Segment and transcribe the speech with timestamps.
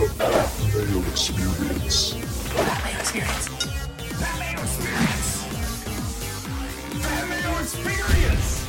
[0.00, 0.06] Mayo
[1.10, 2.14] Experience.
[2.14, 3.50] Mayo Experience.
[4.18, 5.44] Mayo Experience.
[7.28, 8.64] Mayo Experience.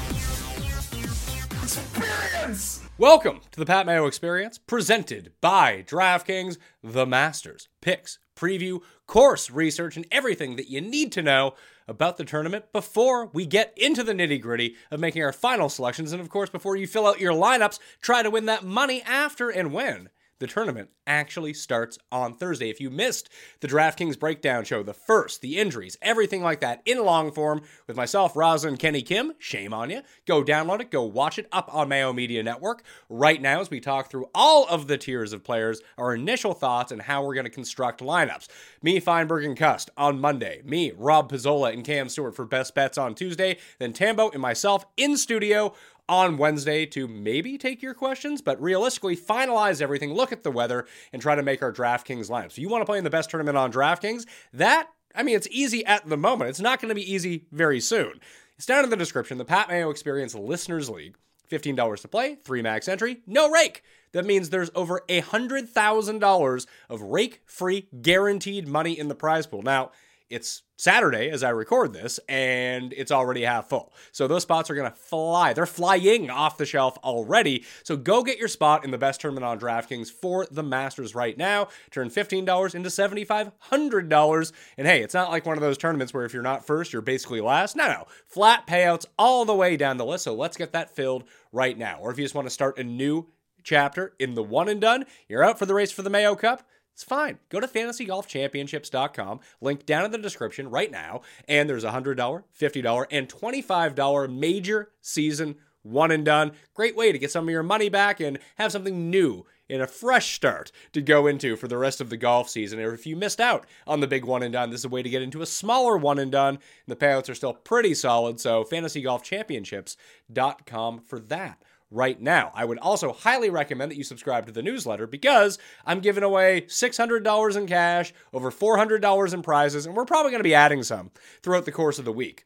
[1.64, 2.82] Experience.
[2.98, 9.96] Welcome to the Pat Mayo Experience, presented by DraftKings, the Masters, picks, preview, course research,
[9.96, 11.54] and everything that you need to know
[11.88, 16.12] about the tournament before we get into the nitty gritty of making our final selections.
[16.12, 19.50] And of course, before you fill out your lineups, try to win that money after
[19.50, 20.10] and when
[20.42, 22.70] the tournament actually starts on Thursday.
[22.72, 23.30] If you missed
[23.60, 27.96] the DraftKings breakdown show, the first, the injuries, everything like that in long form with
[27.96, 30.02] myself, Raza, and Kenny Kim, shame on you.
[30.26, 33.80] Go download it, go watch it up on Mayo Media Network right now as we
[33.80, 37.46] talk through all of the tiers of players, our initial thoughts, and how we're going
[37.46, 38.48] to construct lineups.
[38.82, 40.64] Me, Fienberg, and Cust on Monday.
[40.66, 43.60] Me, Rob Pizzola, and Cam Stewart for best bets on Tuesday.
[43.78, 45.76] Then Tambo and myself in studio
[46.12, 50.86] on Wednesday to maybe take your questions, but realistically finalize everything, look at the weather,
[51.14, 52.52] and try to make our DraftKings lineup.
[52.52, 54.26] So you want to play in the best tournament on DraftKings?
[54.52, 56.50] That, I mean, it's easy at the moment.
[56.50, 58.20] It's not going to be easy very soon.
[58.58, 59.38] It's down in the description.
[59.38, 61.16] The Pat Mayo Experience Listeners League.
[61.50, 63.84] $15 to play, three max entry, no rake.
[64.14, 69.62] That means there's over $100,000 of rake free guaranteed money in the prize pool.
[69.62, 69.92] Now,
[70.32, 73.94] it's Saturday as I record this, and it's already half full.
[74.12, 75.54] So those spots are going to fly.
[75.54, 77.66] They're flying off the shelf already.
[77.84, 81.38] So go get your spot in the best tournament on DraftKings for the Masters right
[81.38, 81.68] now.
[81.92, 84.54] Turn $15 into $7,500.
[84.78, 87.04] And hey, it's not like one of those tournaments where if you're not first, you're
[87.04, 87.76] basically last.
[87.76, 88.08] No, no.
[88.26, 90.24] Flat payouts all the way down the list.
[90.24, 92.00] So let's get that filled right now.
[92.02, 93.28] Or if you just want to start a new
[93.64, 96.64] chapter in the one and done, you're out for the race for the Mayo Cup.
[96.94, 97.40] It's fine.
[97.50, 103.06] Go to fantasygolfchampionships.com, link down in the description right now, and there's a $100, $50,
[103.12, 106.52] and $25 major season one and done.
[106.74, 109.88] Great way to get some of your money back and have something new and a
[109.88, 112.80] fresh start to go into for the rest of the golf season.
[112.80, 115.02] Or if you missed out on the big one and done, this is a way
[115.02, 116.56] to get into a smaller one and done.
[116.56, 121.62] And the payouts are still pretty solid, so fantasygolfchampionships.com for that
[121.92, 122.52] right now.
[122.56, 126.62] I would also highly recommend that you subscribe to the newsletter because I'm giving away
[126.62, 131.12] $600 in cash, over $400 in prizes, and we're probably going to be adding some
[131.44, 132.46] throughout the course of the week.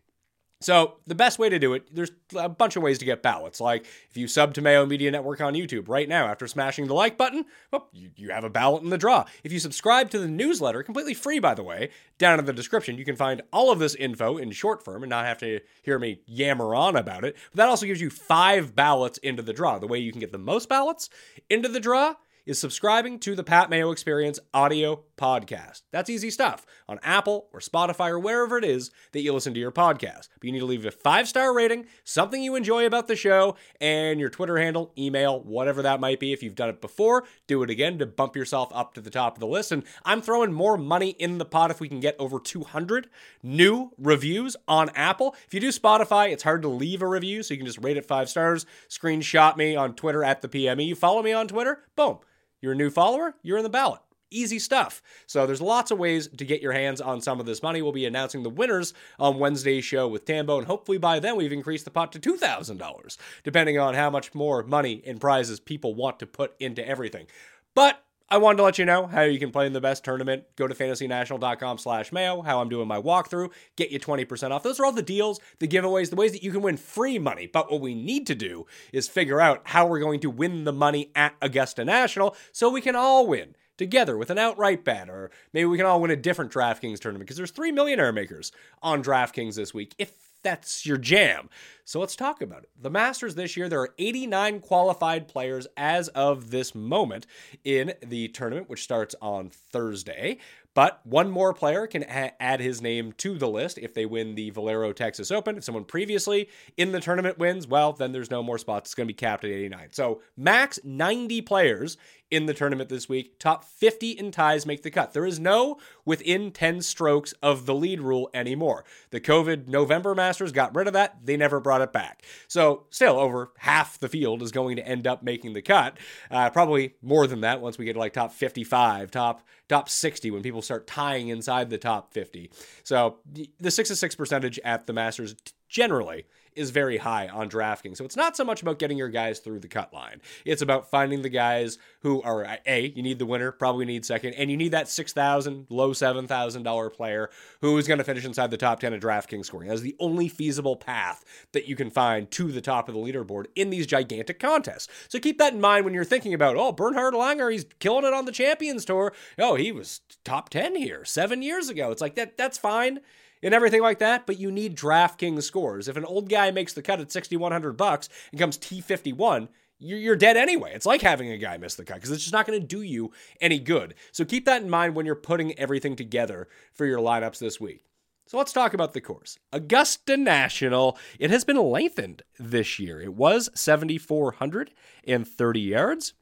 [0.62, 3.60] So, the best way to do it, there's a bunch of ways to get ballots.
[3.60, 6.94] Like, if you sub to Mayo Media Network on YouTube right now after smashing the
[6.94, 9.26] like button, well, you, you have a ballot in the draw.
[9.44, 12.98] If you subscribe to the newsletter, completely free, by the way, down in the description,
[12.98, 16.00] you can find all of this info in short form and not have to hear
[16.00, 17.36] me yammer on about it.
[17.52, 19.78] But that also gives you five ballots into the draw.
[19.78, 21.10] The way you can get the most ballots
[21.50, 22.16] into the draw
[22.46, 25.82] is subscribing to the Pat Mayo Experience audio podcast.
[25.92, 29.60] That's easy stuff on Apple or Spotify or wherever it is that you listen to
[29.60, 30.30] your podcast.
[30.40, 33.56] But you need to leave a five star rating, something you enjoy about the show,
[33.82, 36.34] and your Twitter handle, email, whatever that might be.
[36.34, 39.36] If you've done it before, do it again to bump yourself up to the top
[39.36, 39.72] of the list.
[39.72, 43.10] And I'm throwing more money in the pot if we can get over 200
[43.42, 45.36] new reviews on Apple.
[45.48, 47.98] If you do Spotify, it's hard to leave a review, so you can just rate
[47.98, 50.86] it five stars, screenshot me on Twitter at the PME.
[50.86, 52.20] You follow me on Twitter, boom.
[52.62, 54.02] You're a new follower, you're in the ballot.
[54.32, 55.02] Easy stuff.
[55.28, 57.82] So there's lots of ways to get your hands on some of this money.
[57.82, 61.54] We'll be announcing the winners on Wednesday's show with Tambo, and hopefully by then we've
[61.54, 66.20] increased the pot to $2,000, depending on how much more money and prizes people want
[66.20, 67.28] to put into everything.
[67.76, 70.46] But I wanted to let you know how you can play in the best tournament.
[70.56, 74.64] Go to fantasynational.com slash mayo, how I'm doing my walkthrough, get you 20% off.
[74.64, 77.46] Those are all the deals, the giveaways, the ways that you can win free money.
[77.46, 80.74] But what we need to do is figure out how we're going to win the
[80.74, 85.30] money at Augusta National so we can all win together with an outright bet, or
[85.54, 88.52] maybe we can all win a different DraftKings tournament because there's three millionaire makers
[88.82, 89.94] on DraftKings this week.
[89.98, 91.50] If that's your jam.
[91.86, 92.70] So let's talk about it.
[92.80, 97.26] The Masters this year, there are 89 qualified players as of this moment
[97.64, 100.38] in the tournament, which starts on Thursday.
[100.76, 104.36] But one more player can a- add his name to the list if they win
[104.36, 105.58] the Valero Texas Open.
[105.58, 108.90] If someone previously in the tournament wins, well, then there's no more spots.
[108.90, 109.90] It's going to be capped at 89.
[109.94, 111.98] So, max 90 players
[112.36, 113.40] in the tournament this week.
[113.40, 115.14] Top 50 in ties make the cut.
[115.14, 118.84] There is no within 10 strokes of the lead rule anymore.
[119.12, 121.26] The COVID November Masters got rid of that.
[121.26, 122.24] They never brought it back.
[122.50, 125.98] So, still, over half the field is going to end up making the cut.
[126.30, 130.30] Uh, probably more than that once we get to like top 55, top top 60
[130.30, 132.52] when people start tying inside the top 50.
[132.84, 133.20] So
[133.60, 135.36] the 6 to 6 percentage at the Masters
[135.70, 137.98] generally is very high on DraftKings.
[137.98, 140.22] So it's not so much about getting your guys through the cut line.
[140.46, 144.34] It's about finding the guys who are a you need the winner, probably need second,
[144.34, 147.30] and you need that six thousand, low seven thousand dollar player
[147.62, 149.70] who is going to finish inside the top ten of DraftKings scoring.
[149.70, 151.24] That's the only feasible path
[151.54, 154.88] that you can find to the top of the leaderboard in these gigantic contests.
[155.08, 158.14] So keep that in mind when you're thinking about oh Bernhard Langer, he's killing it
[158.14, 159.14] on the Champions Tour.
[159.38, 161.92] Oh, he was top ten here seven years ago.
[161.92, 162.38] It's like that.
[162.38, 163.00] That's fine
[163.46, 165.88] and everything like that, but you need DraftKings scores.
[165.88, 170.36] If an old guy makes the cut at 6100 bucks and comes T51, you're dead
[170.36, 170.72] anyway.
[170.74, 172.82] It's like having a guy miss the cut because it's just not going to do
[172.82, 173.94] you any good.
[174.12, 177.86] So keep that in mind when you're putting everything together for your lineups this week.
[178.26, 179.38] So let's talk about the course.
[179.54, 183.00] Augusta National, it has been lengthened this year.
[183.00, 186.14] It was 7,430 yards.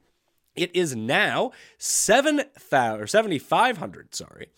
[0.54, 4.50] It is now 7,000 or 7,500, sorry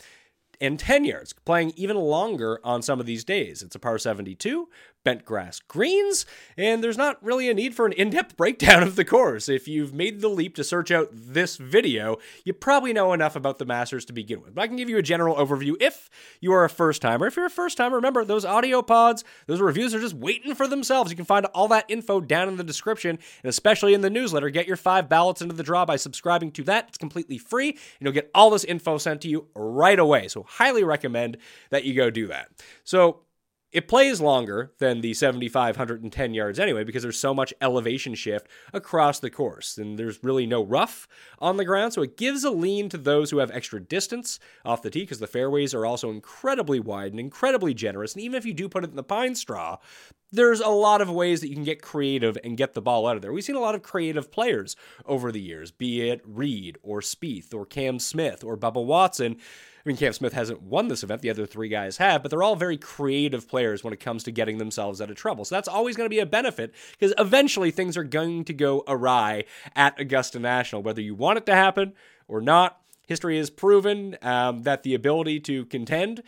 [0.61, 3.63] and 10 yards, playing even longer on some of these days.
[3.63, 4.69] It's a par 72,
[5.07, 6.27] bent grass greens,
[6.57, 9.49] and there's not really a need for an in depth breakdown of the course.
[9.49, 13.61] If you've made the leap to search out this video, you probably know enough about
[13.61, 14.57] the Masters to begin with.
[14.57, 16.11] But I can give you a general overview if
[16.41, 17.29] you are a first timer.
[17.29, 20.67] If you're a first timer, remember those audio pods, those reviews are just waiting for
[20.67, 21.13] themselves.
[21.13, 23.11] You can find all that info down in the description,
[23.45, 24.51] and especially in the newsletter.
[24.51, 26.87] Get your five ballots into the draw by subscribing to that.
[26.89, 30.27] It's completely free, and you'll get all this info sent to you right away.
[30.27, 31.37] So, highly recommend
[31.71, 32.49] that you go do that.
[32.83, 33.21] So,
[33.77, 39.19] it plays longer than the 7,510 yards anyway because there's so much elevation shift across
[39.19, 41.07] the course and there's really no rough
[41.41, 41.93] on the ground.
[41.93, 45.19] So it gives a lean to those who have extra distance off the tee because
[45.19, 48.15] the fairways are also incredibly wide and incredibly generous.
[48.15, 49.77] And even if you do put it in the pine straw,
[50.33, 53.17] there's a lot of ways that you can get creative and get the ball out
[53.17, 53.33] of there.
[53.33, 57.53] We've seen a lot of creative players over the years, be it Reed or Spieth
[57.53, 59.37] or Cam Smith or Bubba Watson
[59.87, 61.23] mean, Cam Smith hasn't won this event.
[61.23, 64.33] The other three guys have, but they're all very creative players when it comes to
[64.33, 65.45] getting themselves out of trouble.
[65.45, 68.83] So that's always going to be a benefit because eventually things are going to go
[68.89, 71.93] awry at Augusta National, whether you want it to happen
[72.27, 72.81] or not.
[73.07, 76.23] History has proven um, that the ability to contend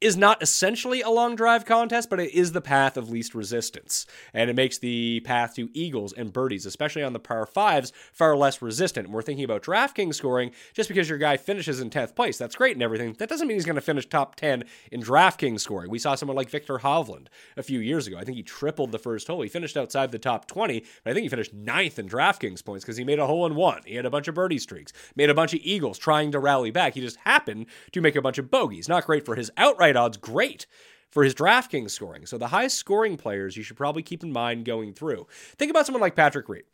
[0.00, 4.06] is not essentially a long drive contest, but it is the path of least resistance.
[4.34, 8.36] And it makes the path to eagles and birdies, especially on the par fives, far
[8.36, 9.06] less resistant.
[9.06, 12.36] And we're thinking about DraftKings scoring just because your guy finishes in 10th place.
[12.36, 13.14] That's great and everything.
[13.14, 15.90] That doesn't mean he's going to finish top 10 in DraftKings scoring.
[15.90, 18.18] We saw someone like Viktor Hovland a few years ago.
[18.18, 19.40] I think he tripled the first hole.
[19.40, 22.84] He finished outside the top 20, but I think he finished ninth in DraftKings points
[22.84, 23.80] because he made a hole in one.
[23.86, 26.70] He had a bunch of birdie streaks, made a bunch of eagles trying to rally
[26.70, 26.94] back.
[26.94, 28.90] He just happened to make a bunch of bogeys.
[28.90, 30.66] Not great for his outright odds, great
[31.10, 32.26] for his DraftKings scoring.
[32.26, 35.26] So the high scoring players you should probably keep in mind going through.
[35.56, 36.64] Think about someone like Patrick Reed.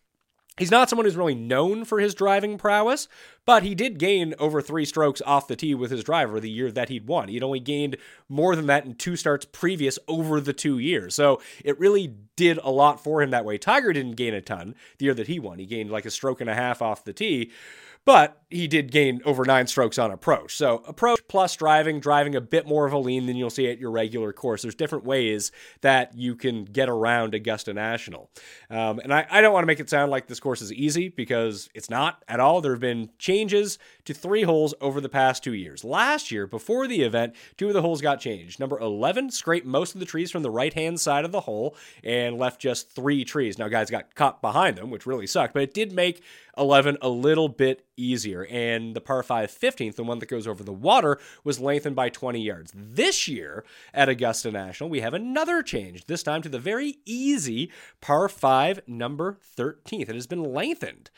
[0.58, 3.08] He's not someone who's really known for his driving prowess,
[3.46, 6.70] but he did gain over three strokes off the tee with his driver the year
[6.70, 7.28] that he'd won.
[7.28, 7.96] He'd only gained
[8.28, 11.14] more than that in two starts previous over the two years.
[11.14, 13.56] So it really did a lot for him that way.
[13.56, 15.58] Tiger didn't gain a ton the year that he won.
[15.58, 17.50] He gained like a stroke and a half off the tee.
[18.04, 20.56] But he did gain over nine strokes on approach.
[20.56, 23.78] So, approach plus driving, driving a bit more of a lean than you'll see at
[23.78, 24.62] your regular course.
[24.62, 28.30] There's different ways that you can get around Augusta National.
[28.70, 31.08] Um, and I, I don't want to make it sound like this course is easy
[31.08, 32.60] because it's not at all.
[32.60, 35.84] There have been changes to three holes over the past two years.
[35.84, 38.60] Last year, before the event, two of the holes got changed.
[38.60, 41.76] Number 11 scraped most of the trees from the right hand side of the hole
[42.04, 43.58] and left just three trees.
[43.58, 46.22] Now, guys got caught behind them, which really sucked, but it did make
[46.58, 48.46] 11 a little bit easier.
[48.50, 52.08] And the par 5 15th, the one that goes over the water, was lengthened by
[52.08, 52.72] 20 yards.
[52.74, 57.70] This year at Augusta National, we have another change, this time to the very easy
[58.00, 60.08] par 5 number 13th.
[60.08, 61.10] It has been lengthened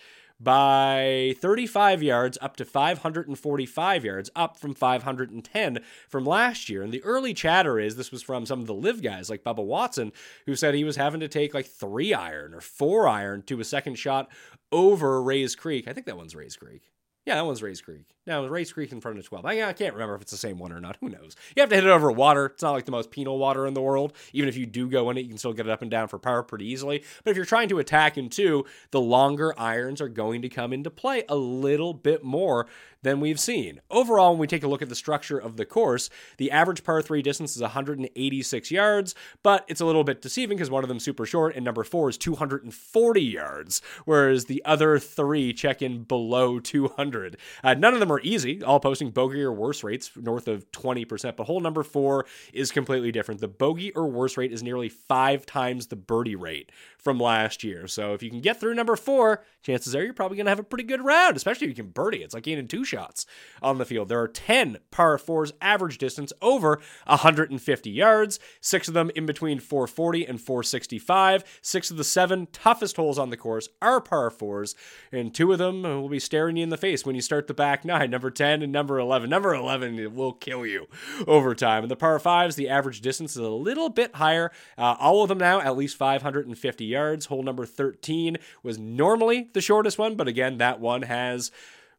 [0.45, 6.83] by 35 yards up to 545 yards, up from 510 from last year.
[6.83, 9.65] And the early chatter is this was from some of the live guys like Bubba
[9.65, 10.13] Watson,
[10.47, 13.65] who said he was having to take like three iron or four iron to a
[13.65, 14.31] second shot
[14.71, 15.89] over Rae's Creek.
[15.89, 16.93] I think that one's Rae's Creek.
[17.27, 18.14] Yeah, that one's Rae's Creek.
[18.27, 19.45] Now, Rae's Creek in front of 12.
[19.45, 20.97] I, I can't remember if it's the same one or not.
[21.01, 21.37] Who knows?
[21.55, 22.47] You have to hit it over water.
[22.47, 24.15] It's not like the most penal water in the world.
[24.33, 26.09] Even if you do go in it, you can still get it up and down
[26.09, 27.05] for power pretty easily.
[27.23, 30.73] But if you're trying to attack in two, the longer irons are going to come
[30.73, 32.67] into play a little bit more
[33.05, 33.81] than we've seen.
[33.91, 37.03] Overall, when we take a look at the structure of the course, the average par
[37.03, 40.99] 3 distance is 186 yards, but it's a little bit deceiving because one of them
[40.99, 46.59] super short and number 4 is 240 yards, whereas the other 3 check in below
[46.59, 47.37] 200.
[47.63, 51.37] Uh, none of them are easy, all posting bogey or worse rates north of 20%,
[51.37, 53.41] but hole number 4 is completely different.
[53.41, 57.87] The bogey or worse rate is nearly 5 times the birdie rate from last year.
[57.87, 60.59] So if you can get through number 4, chances are you're probably going to have
[60.59, 62.23] a pretty good round, especially if you can birdie.
[62.23, 63.27] It's like gaining two shots
[63.63, 64.09] on the field.
[64.09, 69.61] There are 10 par 4s average distance over 150 yards, six of them in between
[69.61, 71.45] 440 and 465.
[71.63, 74.75] Six of the seven toughest holes on the course are par 4s,
[75.13, 77.55] and two of them will be staring you in the face when you start the
[77.55, 79.29] back nine, number 10 and number 11.
[79.31, 80.87] Number 11 will kill you
[81.27, 81.85] over time.
[81.85, 84.51] And the par 5s, the average distance is a little bit higher.
[84.77, 87.27] Uh, all of them now at least 550 yards.
[87.27, 91.51] Hole number 13 was normally the shortest one, but again, that one has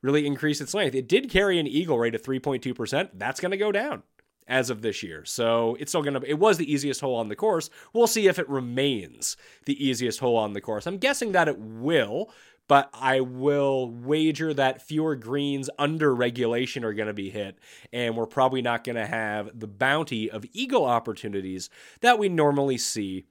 [0.02, 0.96] really increased its length.
[0.96, 3.10] It did carry an eagle rate of 3.2%.
[3.14, 4.04] That's going to go down
[4.48, 5.26] as of this year.
[5.26, 7.70] So it's still going to, it was the easiest hole on the course.
[7.94, 10.86] We'll see if it remains the easiest hole on the course.
[10.86, 12.32] I'm guessing that it will,
[12.68, 17.58] but I will wager that fewer greens under regulation are going to be hit,
[17.94, 21.70] and we're probably not going to have the bounty of eagle opportunities
[22.02, 23.26] that we normally see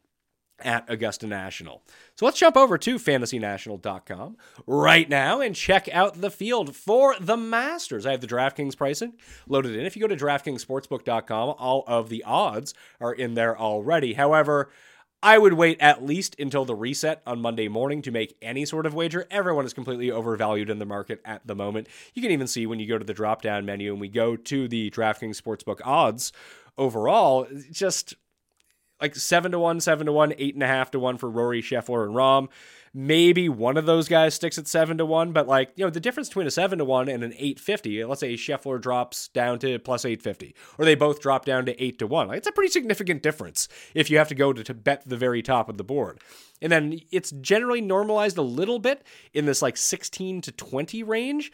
[0.60, 1.82] at Augusta National.
[2.14, 4.36] So let's jump over to fantasynational.com
[4.66, 8.06] right now and check out the field for the Masters.
[8.06, 9.14] I have the DraftKings pricing
[9.48, 9.84] loaded in.
[9.84, 14.14] If you go to DraftKingsSportsbook.com, all of the odds are in there already.
[14.14, 14.70] However,
[15.24, 18.84] I would wait at least until the reset on Monday morning to make any sort
[18.84, 19.26] of wager.
[19.30, 21.88] Everyone is completely overvalued in the market at the moment.
[22.12, 24.36] You can even see when you go to the drop down menu and we go
[24.36, 26.30] to the DraftKings Sportsbook odds
[26.76, 28.12] overall, just
[29.00, 31.62] like seven to one, seven to one, eight and a half to one for Rory
[31.62, 32.48] Scheffler and Rahm.
[32.96, 35.98] Maybe one of those guys sticks at seven to one, but like you know the
[35.98, 38.04] difference between a seven to one and an eight fifty.
[38.04, 41.82] Let's say Scheffler drops down to plus eight fifty, or they both drop down to
[41.82, 42.28] eight to one.
[42.28, 45.16] Like, it's a pretty significant difference if you have to go to, to bet the
[45.16, 46.20] very top of the board.
[46.62, 51.50] And then it's generally normalized a little bit in this like 16 to 20 range.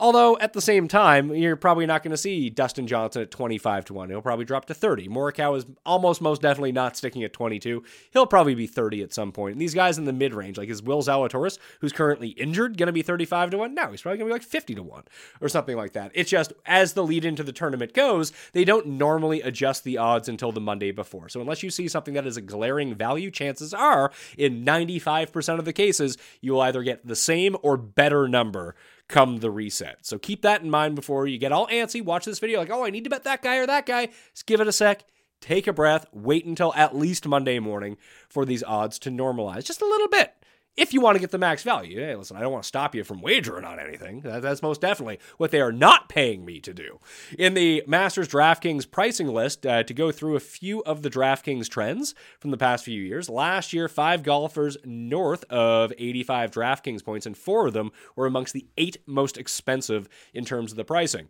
[0.00, 3.84] Although at the same time, you're probably not going to see Dustin Johnson at 25
[3.86, 4.10] to 1.
[4.10, 5.06] He'll probably drop to 30.
[5.06, 7.84] Morikawa is almost most definitely not sticking at 22.
[8.12, 9.52] He'll probably be 30 at some point.
[9.52, 12.88] And these guys in the mid range, like is Will Zalatoris, who's currently injured, going
[12.88, 13.72] to be 35 to 1?
[13.72, 15.04] No, he's probably going to be like 50 to 1
[15.40, 16.10] or something like that.
[16.12, 20.28] It's just as the lead into the tournament goes, they don't normally adjust the odds
[20.28, 21.28] until the Monday before.
[21.28, 25.64] So unless you see something that is a glaring value, chances are in 95% of
[25.64, 28.74] the cases, you will either get the same or better number
[29.14, 29.98] come the reset.
[30.02, 32.04] So keep that in mind before you get all antsy.
[32.04, 34.08] Watch this video like, oh, I need to bet that guy or that guy.
[34.32, 35.04] Just give it a sec.
[35.40, 36.06] Take a breath.
[36.12, 37.96] Wait until at least Monday morning
[38.28, 40.34] for these odds to normalize just a little bit
[40.76, 42.00] if you want to get the max value.
[42.00, 44.20] Hey, listen, I don't want to stop you from wagering on anything.
[44.24, 46.98] That's most definitely what they are not paying me to do.
[47.38, 51.68] In the Masters DraftKings pricing list, uh, to go through a few of the DraftKings
[51.68, 57.26] trends from the past few years, last year, five golfers north of 85 DraftKings points,
[57.26, 61.28] and four of them were amongst the eight most expensive in terms of the pricing.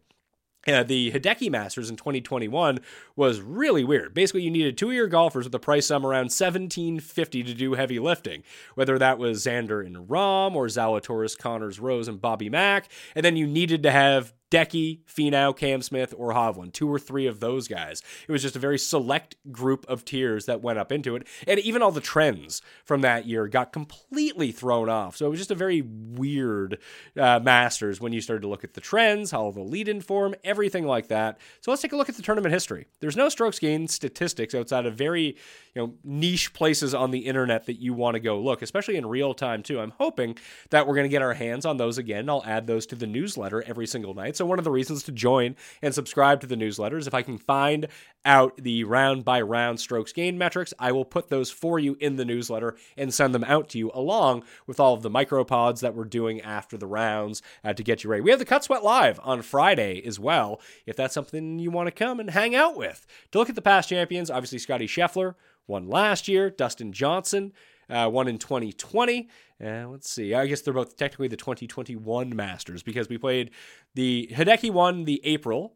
[0.67, 2.79] Uh, the Hideki Masters in 2021
[3.17, 4.15] was really weird.
[4.15, 8.43] Basically, you needed two-year golfers with a price sum around 1750 to do heavy lifting,
[8.75, 12.89] whether that was Xander and Rahm or Zalatoris, Conners, Rose, and Bobby Mack.
[13.15, 17.27] And then you needed to have Hideki, Finau, Cam Smith, or Hovland, two or three
[17.27, 18.03] of those guys.
[18.29, 21.27] It was just a very select group of tiers that went up into it.
[21.47, 25.17] And even all the trends from that year got completely thrown off.
[25.17, 26.79] So it was just a very weird
[27.19, 30.35] uh, Masters when you started to look at the trends, how the lead in form,
[30.45, 31.39] everything like that.
[31.61, 32.87] So let's take a look at the tournament history.
[33.01, 35.37] There's no strokes gained statistics outside of very
[35.75, 39.07] you know niche places on the internet that you want to go look, especially in
[39.07, 39.81] real time too.
[39.81, 40.39] I'm hoping
[40.71, 42.29] that we're going to get our hands on those again.
[42.29, 44.37] I'll add those to the newsletter every single night.
[44.37, 47.07] So one of the reasons to join and subscribe to the newsletters.
[47.07, 47.89] if I can find
[48.25, 52.17] out the round by round strokes gain metrics, I will put those for you in
[52.17, 55.95] the newsletter and send them out to you along with all of the micropods that
[55.95, 58.23] we're doing after the rounds uh, to get you ready.
[58.23, 61.87] We have the Cut Sweat Live on Friday as well, if that's something you want
[61.89, 63.07] to come and hang out with.
[63.33, 65.35] To look at the past champions, obviously Scottie Scheffler
[65.67, 67.53] won last year, Dustin Johnson
[67.89, 69.29] uh, won in 2020.
[69.65, 70.35] Uh, let's see.
[70.35, 73.51] I guess they're both technically the 2021 Masters because we played
[73.95, 75.75] the Hideki won the April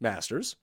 [0.00, 0.56] Masters.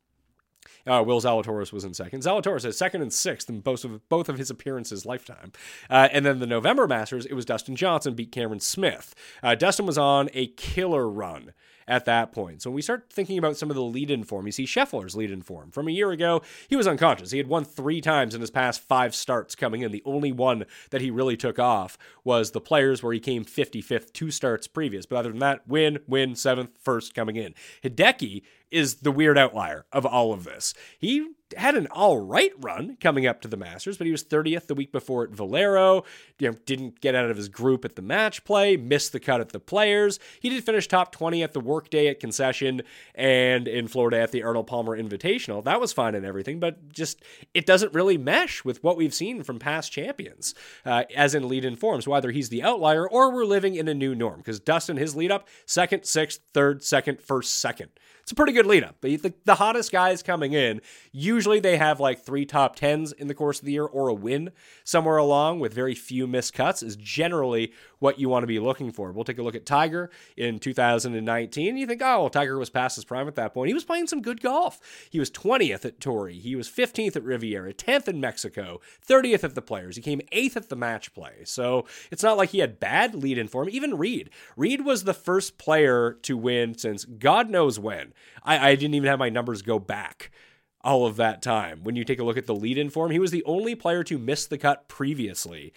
[0.87, 2.21] Uh, Will Zalatoris was in second.
[2.21, 5.51] Zalatoris is second and sixth in both of both of his appearances lifetime.
[5.89, 9.13] Uh, and then the November Masters, it was Dustin Johnson beat Cameron Smith.
[9.43, 11.53] Uh, Dustin was on a killer run
[11.87, 12.61] at that point.
[12.61, 15.15] So when we start thinking about some of the lead in form, you see Scheffler's
[15.15, 15.71] lead in form.
[15.71, 17.31] From a year ago, he was unconscious.
[17.31, 19.91] He had won three times in his past five starts coming in.
[19.91, 24.13] The only one that he really took off was the players where he came 55th
[24.13, 25.05] two starts previous.
[25.05, 27.53] But other than that, win, win, seventh, first coming in.
[27.83, 30.73] Hideki is the weird outlier of all of this.
[30.99, 34.67] He had an all right run coming up to the Masters, but he was 30th
[34.67, 36.03] the week before at Valero.
[36.39, 39.41] You know, didn't get out of his group at the match play, missed the cut
[39.41, 40.19] at the Players.
[40.39, 42.81] He did finish top 20 at the Workday at Concession
[43.13, 45.63] and in Florida at the Arnold Palmer Invitational.
[45.63, 47.21] That was fine and everything, but just
[47.53, 50.53] it doesn't really mesh with what we've seen from past champions,
[50.85, 52.01] uh, as in lead in form.
[52.01, 55.15] So either he's the outlier or we're living in a new norm because Dustin, his
[55.15, 57.89] lead up, second, sixth, third, second, first, second
[58.25, 58.99] it's a pretty good lead up.
[59.01, 63.35] The, the, hottest guys coming in, usually they have like three top tens in the
[63.35, 64.49] course of the year or a win
[64.83, 68.91] somewhere along with very few missed cuts, is generally what you want to be looking
[68.91, 69.11] for.
[69.11, 71.77] We'll take a look at Tiger in 2019.
[71.77, 73.67] You think, oh, well, Tiger was past his prime at that point.
[73.67, 74.79] He was playing some good golf.
[75.11, 76.39] He was 20th at Torrey.
[76.39, 79.97] He was 15th at Riviera, 10th in Mexico, 30th at the Players.
[79.97, 81.43] He came 8th at the match play.
[81.43, 83.69] So it's not like he had bad lead in form.
[83.69, 84.31] Even Reed.
[84.57, 88.13] Reed was the first player to win since God knows when.
[88.43, 90.31] I, I didn't even have my numbers go back
[90.81, 91.83] all of that time.
[91.83, 94.03] When you take a look at the lead in form, he was the only player
[94.03, 95.73] to miss the cut previously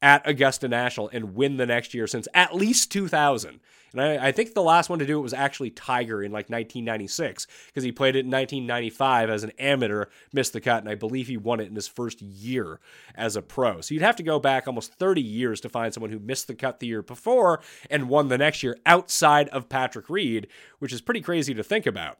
[0.00, 3.60] at Augusta National and win the next year since at least 2000.
[3.92, 6.50] And I, I, think the last one to do it was actually Tiger in like
[6.50, 10.94] 1996 because he played it in 1995 as an amateur, missed the cut, and I
[10.94, 12.80] believe he won it in his first year
[13.14, 13.80] as a pro.
[13.80, 16.54] So you'd have to go back almost 30 years to find someone who missed the
[16.54, 21.00] cut the year before and won the next year outside of Patrick Reed, which is
[21.00, 22.18] pretty crazy to think about.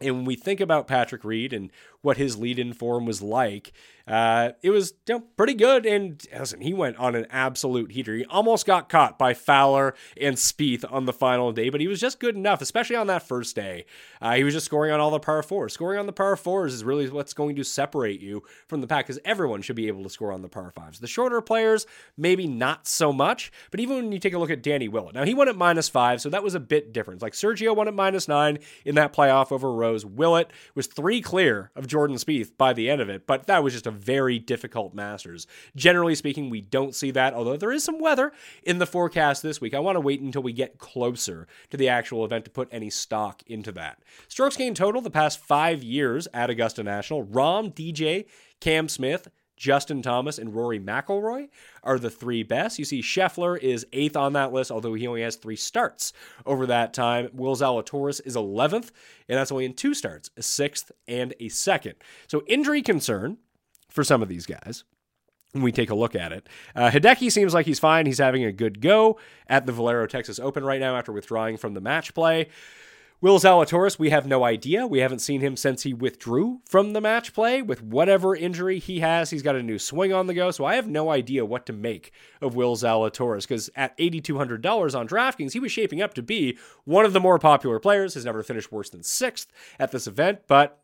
[0.00, 3.72] And when we think about Patrick Reed and what his lead in form was like,
[4.08, 5.84] uh, it was you know, pretty good.
[5.84, 8.14] And listen, he went on an absolute heater.
[8.14, 12.00] He almost got caught by Fowler and Spieth on the final day, but he was
[12.00, 13.84] just good enough, especially on that first day.
[14.22, 15.74] Uh, he was just scoring on all the par fours.
[15.74, 19.06] Scoring on the par fours is really what's going to separate you from the pack
[19.06, 21.00] because everyone should be able to score on the par fives.
[21.00, 24.62] The shorter players, maybe not so much, but even when you take a look at
[24.62, 27.20] Danny Willett, now he won at minus five, so that was a bit different.
[27.20, 30.06] Like Sergio won at minus nine in that playoff over Rose.
[30.06, 33.72] Willett was three clear of Jordan Spieth by the end of it, but that was
[33.72, 35.46] just a very difficult Masters.
[35.74, 39.60] Generally speaking, we don't see that, although there is some weather in the forecast this
[39.60, 39.74] week.
[39.74, 42.90] I want to wait until we get closer to the actual event to put any
[42.90, 43.98] stock into that.
[44.28, 47.24] Strokes gained total the past five years at Augusta National.
[47.24, 48.26] Rahm, DJ,
[48.60, 51.48] Cam Smith, Justin Thomas and Rory McIlroy
[51.82, 52.78] are the three best.
[52.78, 56.12] You see, Scheffler is eighth on that list, although he only has three starts
[56.46, 57.28] over that time.
[57.32, 58.90] Will Zalatoris is 11th,
[59.28, 61.94] and that's only in two starts, a sixth and a second.
[62.28, 63.38] So, injury concern
[63.90, 64.84] for some of these guys
[65.52, 66.46] when we take a look at it.
[66.74, 68.06] Uh, Hideki seems like he's fine.
[68.06, 69.18] He's having a good go
[69.48, 72.48] at the Valero Texas Open right now after withdrawing from the match play.
[73.20, 74.86] Will Zalatoris, we have no idea.
[74.86, 79.00] We haven't seen him since he withdrew from the match play with whatever injury he
[79.00, 79.30] has.
[79.30, 81.72] He's got a new swing on the go, so I have no idea what to
[81.72, 86.56] make of Will Zalatoris because at $8,200 on DraftKings, he was shaping up to be
[86.84, 88.14] one of the more popular players.
[88.14, 89.50] Has never finished worse than sixth
[89.80, 90.78] at this event, but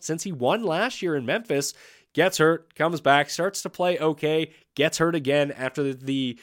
[0.00, 1.74] since he won last year in Memphis,
[2.12, 6.38] gets hurt, comes back, starts to play okay, gets hurt again after the, the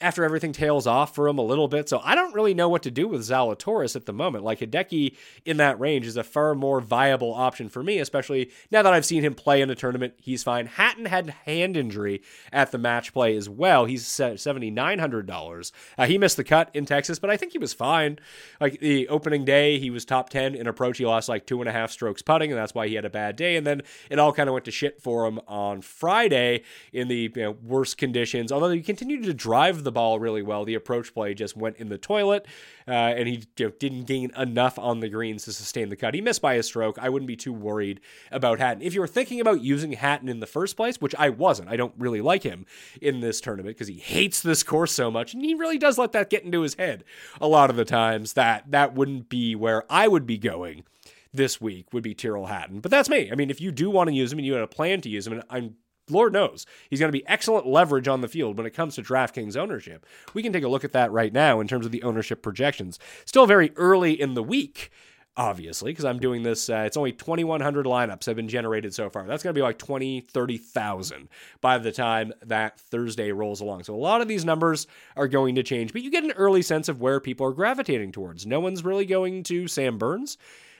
[0.00, 1.88] after everything tails off for him a little bit.
[1.88, 4.44] So I don't really know what to do with Zalatoris at the moment.
[4.44, 8.82] Like Hideki in that range is a far more viable option for me, especially now
[8.82, 10.14] that I've seen him play in a tournament.
[10.18, 10.66] He's fine.
[10.66, 13.84] Hatton had hand injury at the match play as well.
[13.84, 15.72] He's $7,900.
[15.98, 18.18] Uh, he missed the cut in Texas, but I think he was fine.
[18.60, 20.98] Like the opening day, he was top 10 in approach.
[20.98, 23.10] He lost like two and a half strokes putting, and that's why he had a
[23.10, 23.56] bad day.
[23.56, 27.30] And then it all kind of went to shit for him on Friday in the
[27.34, 28.50] you know, worst conditions.
[28.50, 31.88] Although he continued to drive the ball really well, the approach play just went in
[31.88, 32.46] the toilet,
[32.88, 36.14] uh, and he you know, didn't gain enough on the greens to sustain the cut.
[36.14, 36.98] He missed by a stroke.
[36.98, 38.00] I wouldn't be too worried
[38.30, 38.82] about Hatton.
[38.82, 41.76] If you were thinking about using Hatton in the first place, which I wasn't, I
[41.76, 42.66] don't really like him
[43.00, 46.12] in this tournament because he hates this course so much, and he really does let
[46.12, 47.04] that get into his head
[47.40, 48.34] a lot of the times.
[48.34, 50.84] That that wouldn't be where I would be going
[51.32, 52.80] this week would be Tyrrell Hatton.
[52.80, 53.30] But that's me.
[53.30, 55.08] I mean, if you do want to use him and you had a plan to
[55.08, 55.76] use him, and I'm
[56.10, 59.02] Lord knows he's going to be excellent leverage on the field when it comes to
[59.02, 60.06] DraftKings ownership.
[60.34, 62.98] We can take a look at that right now in terms of the ownership projections.
[63.24, 64.90] Still very early in the week,
[65.36, 66.68] obviously, because I'm doing this.
[66.68, 69.26] Uh, it's only 2,100 lineups have been generated so far.
[69.26, 71.28] That's going to be like 20, 30,000
[71.60, 73.84] by the time that Thursday rolls along.
[73.84, 76.62] So a lot of these numbers are going to change, but you get an early
[76.62, 78.46] sense of where people are gravitating towards.
[78.46, 80.36] No one's really going to Sam Burns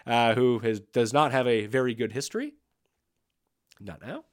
[0.06, 2.54] uh, who has, does not have a very good history.
[3.80, 4.24] Not now.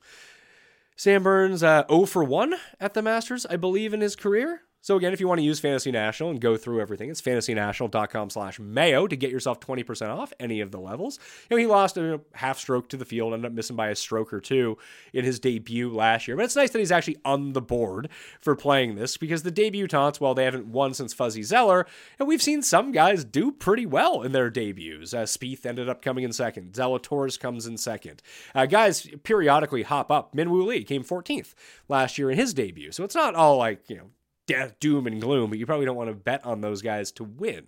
[1.00, 4.64] Sam Burns, uh, 0 for 1 at the Masters, I believe, in his career.
[4.82, 8.30] So again, if you want to use Fantasy National and go through everything, it's fantasynational.com
[8.30, 11.20] slash mayo to get yourself 20% off any of the levels.
[11.50, 13.96] You know, he lost a half stroke to the field, ended up missing by a
[13.96, 14.78] stroke or two
[15.14, 16.38] in his debut last year.
[16.38, 18.10] But it's nice that he's actually on the board
[18.40, 21.86] for playing this because the debutants, while they haven't won since Fuzzy Zoeller,
[22.20, 25.14] and we've seen some guys do pretty well in their debuts.
[25.14, 26.74] Uh, Spieth ended up coming in second.
[26.74, 28.22] Zalatoris comes in second.
[28.56, 30.34] Uh, guys periodically hop up.
[30.36, 31.54] Minwoo Lee came 14th
[31.90, 32.92] last year in his debut.
[32.92, 34.10] So it's not all like, you know,
[34.48, 37.24] death, doom, and gloom, but you probably don't want to bet on those guys to
[37.24, 37.66] win.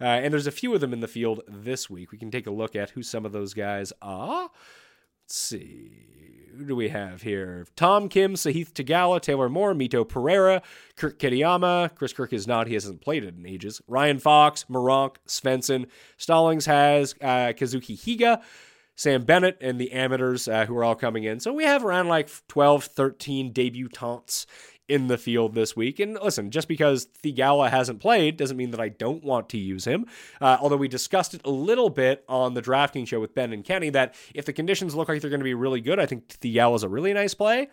[0.00, 2.12] Uh, and there's a few of them in the field this week.
[2.12, 4.50] We can take a look at who some of those guys are.
[5.24, 5.90] Let's see.
[6.56, 7.66] Who do we have here?
[7.76, 10.62] Tom Kim, Sahith Theegala, Taylor Moore, Mito Pereira,
[10.96, 11.94] Kurt Kitayama.
[11.94, 12.66] Chris Kirk is not.
[12.66, 13.82] He hasn't played it in ages.
[13.86, 15.86] Ryan Fox, Meronk, Svensson.
[16.16, 18.42] Stallings has uh, Kazuki Higa.
[18.98, 21.38] Sam Bennett and the amateurs uh, who are all coming in.
[21.38, 24.46] So we have around like 12, 13 debutantes
[24.88, 25.98] in the field this week.
[25.98, 29.84] And listen, just because Theegala hasn't played doesn't mean that I don't want to use
[29.84, 30.06] him.
[30.40, 33.64] Uh, although we discussed it a little bit on the drafting show with Ben and
[33.64, 36.28] Kenny that if the conditions look like they're going to be really good, I think
[36.28, 37.68] Theegala is a really nice play.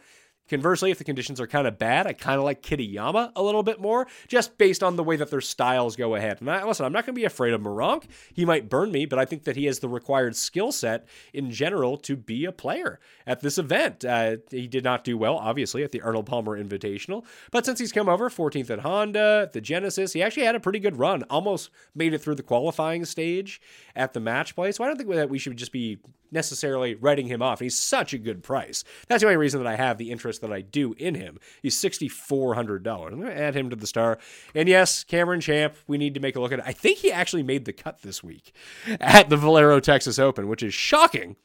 [0.50, 3.64] Conversely, if the conditions are kind of bad, I kind of like Kitayama a little
[3.64, 6.42] bit more, just based on the way that their styles go ahead.
[6.42, 8.06] And I, listen, I'm not going to be afraid of Meronk.
[8.34, 11.50] He might burn me, but I think that he has the required skill set in
[11.50, 14.04] general to be a player at this event.
[14.04, 17.94] Uh, he did not do well, obviously, at the Arnold Palmer Invitational, but since he's
[17.94, 21.24] come over, 14th at Honda, the Genesis, he actually had a pretty good run.
[21.30, 23.62] Almost made it through the qualifying stage
[23.96, 24.72] at the match play.
[24.72, 26.00] So I don't think that we should just be
[26.34, 27.60] necessarily writing him off.
[27.60, 28.84] He's such a good price.
[29.08, 31.40] That's the only reason that I have the interest that I do in him.
[31.62, 32.88] He's $6,400.
[32.88, 34.18] I'm going to add him to the star.
[34.54, 36.66] And yes, Cameron Champ, we need to make a look at it.
[36.68, 38.54] I think he actually made the cut this week
[39.00, 41.36] at the Valero Texas Open, which is shocking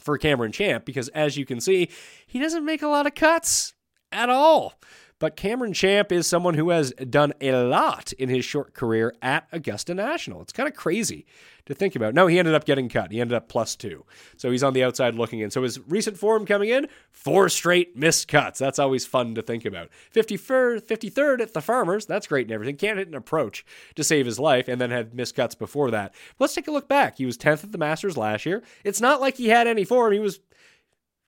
[0.00, 1.88] for Cameron Champ because as you can see,
[2.26, 3.74] he doesn't make a lot of cuts
[4.12, 4.74] at all.
[5.20, 9.46] But Cameron Champ is someone who has done a lot in his short career at
[9.52, 10.40] Augusta National.
[10.40, 11.26] It's kind of crazy
[11.66, 12.14] to think about.
[12.14, 13.12] No, he ended up getting cut.
[13.12, 14.06] He ended up plus two.
[14.38, 15.50] So he's on the outside looking in.
[15.50, 18.58] So his recent form coming in, four straight missed cuts.
[18.58, 19.90] That's always fun to think about.
[20.14, 22.06] 53rd, 53rd at the Farmers.
[22.06, 22.76] That's great and everything.
[22.76, 23.64] Can't hit an approach
[23.96, 26.14] to save his life and then had missed cuts before that.
[26.38, 27.18] Let's take a look back.
[27.18, 28.62] He was 10th at the Masters last year.
[28.84, 30.14] It's not like he had any form.
[30.14, 30.40] He was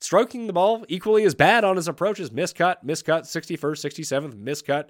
[0.02, 2.30] stroking the ball equally as bad on his approaches.
[2.30, 4.88] Miscut, miscut, 61st, 67th, miscut.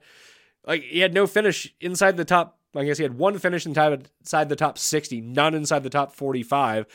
[0.67, 2.59] Like he had no finish inside the top.
[2.75, 6.87] I guess he had one finish inside the top 60, none inside the top 45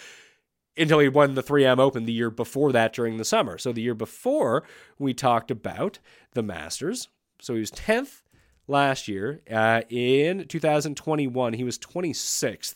[0.75, 3.58] until he won the 3M Open the year before that during the summer.
[3.58, 4.63] So the year before,
[4.97, 5.99] we talked about
[6.34, 7.10] the Masters.
[7.39, 8.21] So he was 10th
[8.67, 9.41] last year.
[9.51, 12.75] Uh, in 2021, he was 26th.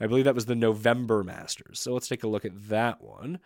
[0.00, 1.80] I believe that was the November Masters.
[1.80, 3.38] So let's take a look at that one.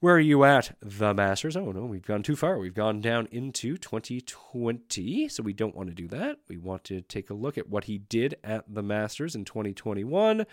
[0.00, 1.56] Where are you at, the Masters?
[1.56, 2.58] Oh, no, we've gone too far.
[2.58, 6.36] We've gone down into 2020, so we don't want to do that.
[6.48, 10.44] We want to take a look at what he did at the Masters in 2021.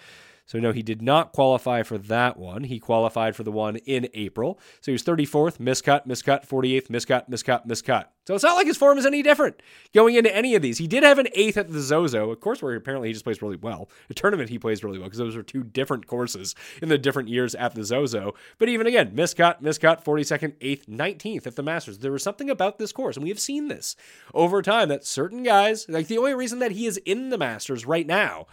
[0.45, 2.65] So, no, he did not qualify for that one.
[2.65, 4.59] He qualified for the one in April.
[4.81, 8.05] So, he was 34th, miscut, miscut, 48th, miscut, miscut, miscut.
[8.27, 9.61] So, it's not like his form is any different
[9.93, 10.77] going into any of these.
[10.77, 13.41] He did have an eighth at the Zozo, of course, where apparently he just plays
[13.41, 13.89] really well.
[14.09, 17.29] A tournament, he plays really well because those are two different courses in the different
[17.29, 18.33] years at the Zozo.
[18.57, 21.99] But even again, miscut, miscut, 42nd, 8th, 19th at the Masters.
[21.99, 23.95] There was something about this course, and we have seen this
[24.33, 27.85] over time that certain guys, like the only reason that he is in the Masters
[27.85, 28.47] right now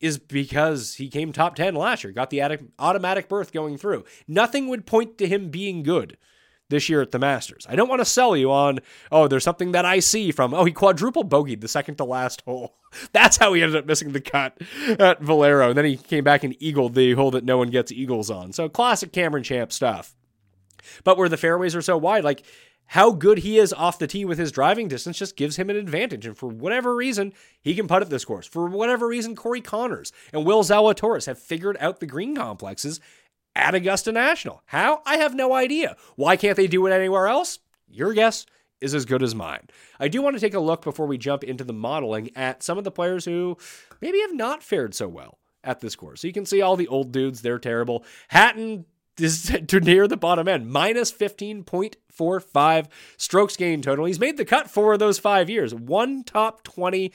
[0.00, 2.42] is because he came top 10 last year, got the
[2.78, 4.04] automatic berth going through.
[4.28, 6.16] Nothing would point to him being good
[6.70, 7.66] this year at the Masters.
[7.68, 8.80] I don't want to sell you on,
[9.12, 12.42] oh, there's something that I see from, oh, he quadruple bogeyed the second to last
[12.42, 12.76] hole.
[13.12, 14.58] That's how he ended up missing the cut
[14.98, 15.68] at Valero.
[15.68, 18.52] And then he came back and eagled the hole that no one gets eagles on.
[18.52, 20.14] So classic Cameron Champ stuff.
[21.02, 22.44] But where the fairways are so wide, like
[22.88, 25.76] how good he is off the tee with his driving distance just gives him an
[25.76, 26.26] advantage.
[26.26, 28.46] And for whatever reason, he can putt at this course.
[28.46, 33.00] For whatever reason, Corey Conners and Will Zalatoris have figured out the green complexes
[33.56, 34.62] at Augusta National.
[34.66, 35.02] How?
[35.06, 35.96] I have no idea.
[36.16, 37.58] Why can't they do it anywhere else?
[37.88, 38.46] Your guess
[38.80, 39.68] is as good as mine.
[39.98, 42.76] I do want to take a look before we jump into the modeling at some
[42.76, 43.56] of the players who
[44.00, 46.20] maybe have not fared so well at this course.
[46.20, 48.04] So you can see all the old dudes, they're terrible.
[48.28, 48.84] Hatton
[49.18, 54.04] is to near the bottom end, minus 15.45 strokes gain total.
[54.04, 57.12] He's made the cut for those five years, one top 20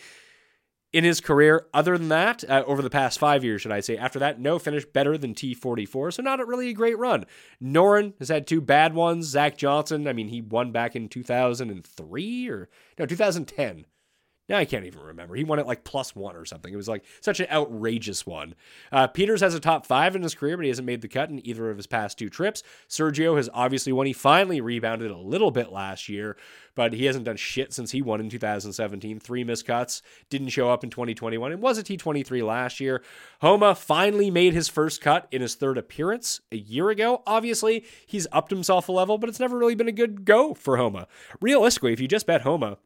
[0.91, 1.67] in his career.
[1.73, 4.59] Other than that, uh, over the past five years, should I say, after that, no
[4.59, 6.13] finish better than T44.
[6.13, 7.25] So not really a great run.
[7.61, 9.27] Noren has had two bad ones.
[9.27, 13.85] Zach Johnson, I mean, he won back in 2003 or no, 2010.
[14.49, 15.35] Now I can't even remember.
[15.35, 16.73] He won it like plus one or something.
[16.73, 18.55] It was like such an outrageous one.
[18.91, 21.29] Uh, Peters has a top five in his career, but he hasn't made the cut
[21.29, 22.63] in either of his past two trips.
[22.89, 24.07] Sergio has obviously won.
[24.07, 26.35] He finally rebounded a little bit last year,
[26.73, 29.19] but he hasn't done shit since he won in 2017.
[29.19, 30.01] Three miscuts.
[30.29, 31.51] Didn't show up in 2021.
[31.51, 33.03] It was a T23 last year.
[33.41, 37.21] Homa finally made his first cut in his third appearance a year ago.
[37.27, 40.77] Obviously, he's upped himself a level, but it's never really been a good go for
[40.77, 41.07] Homa.
[41.39, 42.77] Realistically, if you just bet Homa,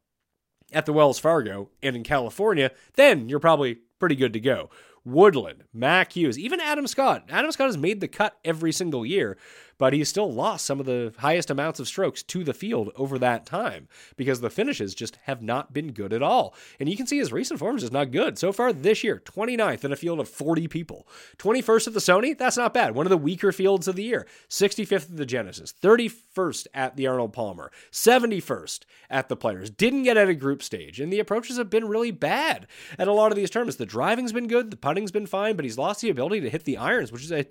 [0.74, 4.70] at the Wells Fargo and in California, then you're probably pretty good to go.
[5.06, 7.26] Woodland, Mac Hughes, even Adam Scott.
[7.30, 9.38] Adam Scott has made the cut every single year,
[9.78, 13.20] but he's still lost some of the highest amounts of strokes to the field over
[13.20, 16.56] that time because the finishes just have not been good at all.
[16.80, 18.38] And you can see his recent form is not good.
[18.38, 21.08] So far this year, 29th in a field of 40 people.
[21.38, 22.96] 21st at the Sony, that's not bad.
[22.96, 24.26] One of the weaker fields of the year.
[24.50, 29.70] 65th at the Genesis, 31st at the Arnold Palmer, 71st at the Players.
[29.70, 33.13] Didn't get at a group stage, and the approaches have been really bad at a
[33.13, 33.78] lot of these tournaments.
[33.78, 36.65] The driving's been good, the putting's been fine, but he's lost the ability to hit
[36.65, 37.47] the irons, which is a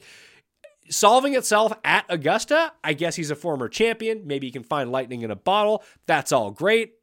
[0.89, 2.73] solving itself at Augusta.
[2.85, 4.29] I guess he's a former champion.
[4.29, 5.83] Maybe he can find lightning in a bottle.
[6.07, 6.95] That's all great.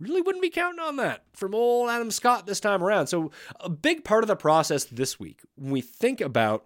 [0.00, 3.06] Really wouldn't be counting on that from old Adam Scott this time around.
[3.06, 3.30] So,
[3.60, 6.64] a big part of the process this week, when we think about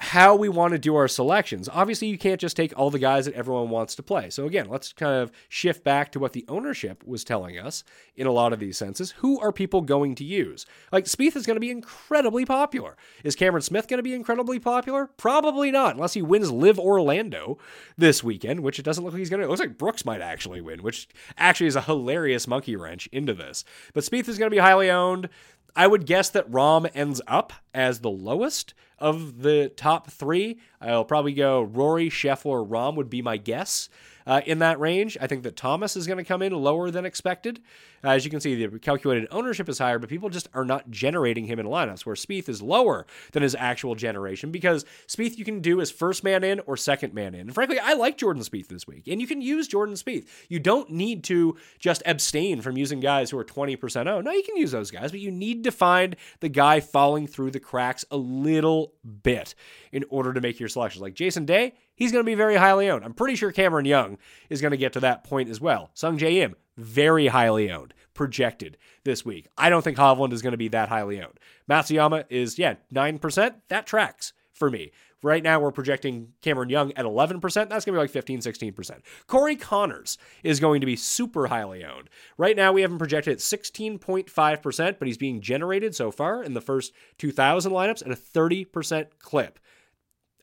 [0.00, 1.68] how we want to do our selections.
[1.70, 4.30] Obviously, you can't just take all the guys that everyone wants to play.
[4.30, 7.84] So, again, let's kind of shift back to what the ownership was telling us
[8.16, 9.10] in a lot of these senses.
[9.18, 10.64] Who are people going to use?
[10.90, 12.96] Like, Spieth is going to be incredibly popular.
[13.24, 15.06] Is Cameron Smith going to be incredibly popular?
[15.18, 17.58] Probably not, unless he wins LIV Orlando
[17.98, 19.46] this weekend, which it doesn't look like he's going to.
[19.46, 23.34] It looks like Brooks might actually win, which actually is a hilarious monkey wrench into
[23.34, 23.66] this.
[23.92, 25.28] But Spieth is going to be highly owned.
[25.76, 30.58] I would guess that Rom ends up as the lowest of the top three.
[30.80, 33.88] I'll probably go Rory, Scheffler, Rahm would be my guess
[34.26, 35.16] uh, in that range.
[35.20, 37.60] I think that Thomas is going to come in lower than expected.
[38.02, 40.90] Uh, as you can see, the calculated ownership is higher, but people just are not
[40.90, 45.44] generating him in lineups, where Spieth is lower than his actual generation because Spieth you
[45.44, 47.42] can do as first man in or second man in.
[47.42, 50.26] And frankly, I like Jordan Spieth this week, and you can use Jordan Spieth.
[50.48, 54.20] You don't need to just abstain from using guys who are 20% oh.
[54.20, 57.50] No, you can use those guys, but you need to find the guy falling through
[57.50, 59.54] the cracks a little bit
[59.92, 61.02] in order to make your selections.
[61.02, 63.04] Like Jason Day, he's going to be very highly owned.
[63.04, 65.90] I'm pretty sure Cameron Young is going to get to that point as well.
[65.94, 69.48] Sungjae Im, very highly owned, projected this week.
[69.56, 71.38] I don't think Hovland is going to be that highly owned.
[71.68, 73.54] Matsuyama is, yeah, 9%.
[73.68, 74.92] That tracks for me.
[75.22, 77.40] Right now, we're projecting Cameron Young at 11%.
[77.42, 79.00] That's going to be like 15, 16%.
[79.26, 82.08] Corey Conners is going to be super highly owned.
[82.38, 86.54] Right now, we have him projected at 16.5%, but he's being generated so far in
[86.54, 89.58] the first 2,000 lineups at a 30% clip.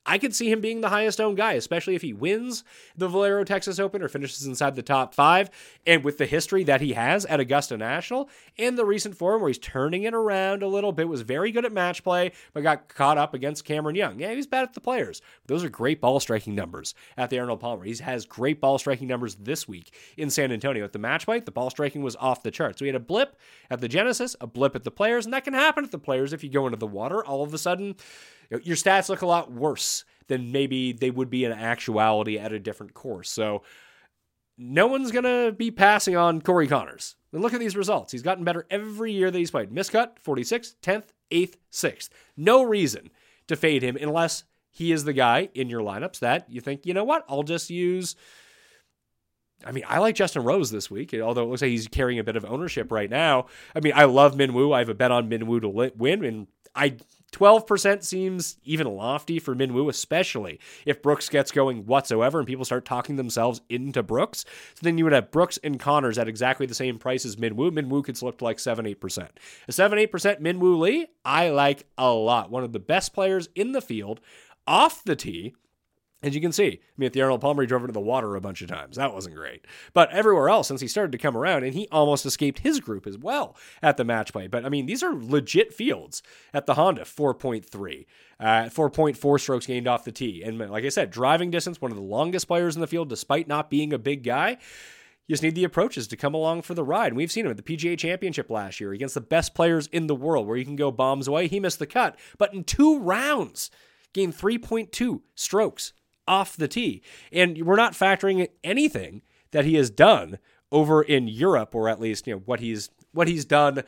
[0.07, 2.63] I could see him being the highest owned guy, especially if he wins
[2.95, 5.49] the Valero Texas Open or finishes inside the top five.
[5.85, 9.49] And with the history that he has at Augusta National and the recent form where
[9.49, 12.87] he's turning it around a little bit, was very good at match play, but got
[12.87, 14.19] caught up against Cameron Young.
[14.19, 15.21] Yeah, he's bad at the players.
[15.47, 17.83] Those are great ball striking numbers at the Arnold Palmer.
[17.83, 20.85] He has great ball striking numbers this week in San Antonio.
[20.85, 22.81] At the match play, the ball striking was off the charts.
[22.81, 23.35] We had a blip
[23.69, 26.31] at the Genesis, a blip at the players, and that can happen at the players
[26.31, 27.25] if you go into the water.
[27.25, 27.95] All of a sudden,
[28.49, 32.59] your stats look a lot worse than maybe they would be in actuality at a
[32.59, 33.29] different course.
[33.29, 33.63] So
[34.57, 37.15] no one's going to be passing on Corey Conners.
[37.31, 38.11] And look at these results.
[38.11, 39.69] He's gotten better every year that he's played.
[39.69, 42.09] Miscut, 46th, 10th, 8th, 6th.
[42.35, 43.09] No reason
[43.47, 46.93] to fade him unless he is the guy in your lineups that you think, you
[46.93, 48.15] know what, I'll just use.
[49.65, 52.23] I mean, I like Justin Rose this week, although it looks like he's carrying a
[52.23, 53.47] bit of ownership right now.
[53.75, 54.75] I mean, I love Minwoo.
[54.75, 56.97] I have a bet on Minwoo to win, and I
[57.33, 62.85] 12% seems even lofty for Minwoo, especially if Brooks gets going whatsoever and people start
[62.85, 64.45] talking themselves into Brooks.
[64.75, 67.71] So then you would have Brooks and Conners at exactly the same price as Minwoo.
[67.71, 69.27] Minwoo could to like 7 8%.
[69.67, 72.49] A 7 8% Minwoo Lee, I like a lot.
[72.49, 74.21] One of the best players in the field
[74.65, 75.55] off the tee
[76.23, 78.35] as you can see, I mean, at the Arnold Palmer, he drove into the water
[78.35, 78.95] a bunch of times.
[78.95, 79.65] That wasn't great.
[79.93, 83.05] But everywhere else, since he started to come around, and he almost escaped his group
[83.05, 84.47] as well at the match play.
[84.47, 86.23] But I mean, these are legit fields
[86.55, 88.05] at the Honda 4.3,
[88.39, 90.41] uh, 4.4 strokes gained off the tee.
[90.43, 93.47] And like I said, driving distance, one of the longest players in the field, despite
[93.47, 94.57] not being a big guy.
[95.27, 97.07] You just need the approaches to come along for the ride.
[97.07, 100.07] And we've seen him at the PGA Championship last year against the best players in
[100.07, 101.47] the world, where you can go bombs away.
[101.47, 103.69] He missed the cut, but in two rounds,
[104.13, 105.93] gained 3.2 strokes
[106.27, 107.01] off the tee.
[107.31, 110.39] And we're not factoring anything that he has done
[110.71, 113.83] over in Europe, or at least you know what he's what he's done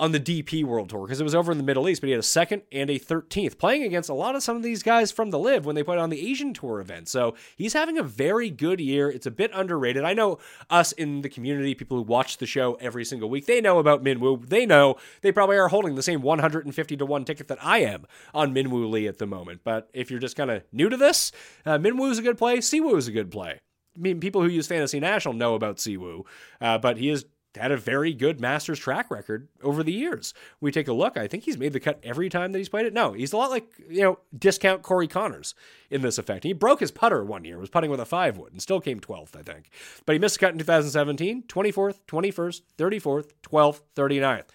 [0.00, 2.12] on the DP World Tour because it was over in the Middle East, but he
[2.12, 5.10] had a second and a 13th, playing against a lot of some of these guys
[5.10, 7.08] from the LIV when they put on the Asian Tour event.
[7.08, 9.10] So he's having a very good year.
[9.10, 10.04] It's a bit underrated.
[10.04, 10.38] I know
[10.70, 14.04] us in the community, people who watch the show every single week, they know about
[14.04, 14.48] Minwoo.
[14.48, 18.06] They know they probably are holding the same 150 to 1 ticket that I am
[18.32, 19.62] on Minwoo Lee at the moment.
[19.64, 21.32] But if you're just kind of new to this,
[21.66, 22.58] uh, Minwoo is a good play.
[22.58, 23.58] Siwoo is a good play.
[23.96, 26.22] I mean, people who use Fantasy National know about Siwoo,
[26.60, 27.24] uh, but he is
[27.56, 30.34] had a very good Masters track record over the years.
[30.60, 31.16] We take a look.
[31.16, 32.92] I think he's made the cut every time that he's played it.
[32.92, 35.54] No, he's a lot like, you know, discount Corey Conners
[35.90, 36.44] in this effect.
[36.44, 39.00] He broke his putter one year, was putting with a five wood, and still came
[39.00, 39.70] 12th, I think.
[40.06, 44.48] But he missed a cut in 2017, 24th, 21st, 34th, 12th, 39th.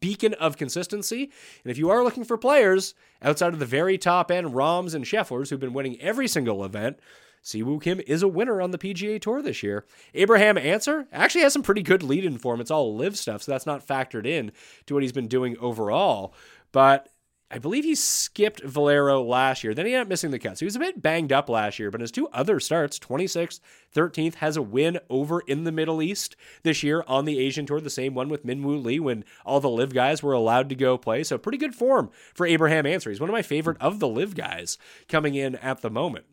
[0.00, 1.30] Beacon of consistency.
[1.64, 5.04] And if you are looking for players outside of the very top end, Rahms and
[5.04, 6.98] Schefflers, who've been winning every single event,
[7.42, 9.84] Siwoo Kim is a winner on the PGA Tour this year.
[10.14, 12.60] Abraham Ancer actually has some pretty good lead in form.
[12.60, 14.52] It's all LIV stuff, so that's not factored in
[14.86, 16.34] to what he's been doing overall.
[16.72, 17.08] But
[17.50, 19.72] I believe he skipped Valero last year.
[19.72, 20.60] Then he ended up missing the cuts.
[20.60, 23.60] He was a bit banged up last year, but his two other starts, 26th,
[23.94, 27.80] 13th, has a win over in the Middle East this year on the Asian Tour,
[27.80, 30.98] the same one with Minwoo Lee when all the LIV guys were allowed to go
[30.98, 31.24] play.
[31.24, 33.08] So pretty good form for Abraham Ancer.
[33.08, 34.76] He's one of my favorite of the LIV guys
[35.08, 36.26] coming in at the moment.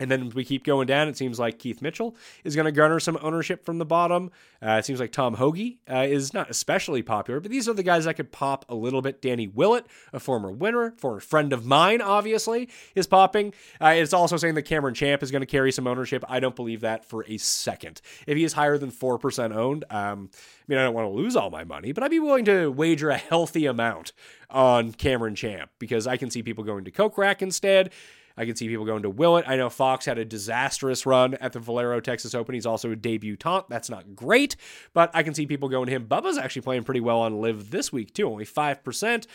[0.00, 1.06] And then we keep going down.
[1.06, 4.32] It seems like Keith Mitchell is going to garner some ownership from the bottom.
[4.60, 7.84] Uh, it seems like Tom Hoge uh, is not especially popular, but these are the
[7.84, 9.22] guys that could pop a little bit.
[9.22, 13.54] Danny Willett, a former winner, former friend of mine, obviously, is popping.
[13.80, 16.24] Uh, it's also saying that Cameron Champ is going to carry some ownership.
[16.28, 18.00] I don't believe that for a second.
[18.26, 21.36] If he is higher than 4% owned, um, I mean, I don't want to lose
[21.36, 24.12] all my money, but I'd be willing to wager a healthy amount
[24.50, 27.92] on Cameron Champ because I can see people going to Kokrak instead.
[28.36, 29.48] I can see people going to Willett.
[29.48, 32.54] I know Fox had a disastrous run at the Valero Texas Open.
[32.54, 33.68] He's also a debutant.
[33.68, 34.56] That's not great,
[34.92, 36.06] but I can see people going to him.
[36.06, 39.26] Bubba's actually playing pretty well on LIV this week, too, only 5%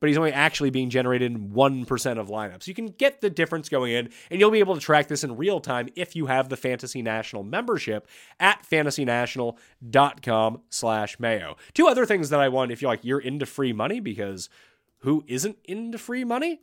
[0.00, 2.66] but he's only actually being generated in 1% of lineups.
[2.66, 5.36] You can get the difference going in, and you'll be able to track this in
[5.36, 8.06] real time if you have the Fantasy National membership
[8.38, 11.56] at fantasynational.com slash mayo.
[11.74, 14.48] Two other things that I want if you're like, you're into free money, because
[15.00, 16.60] who isn't into free money?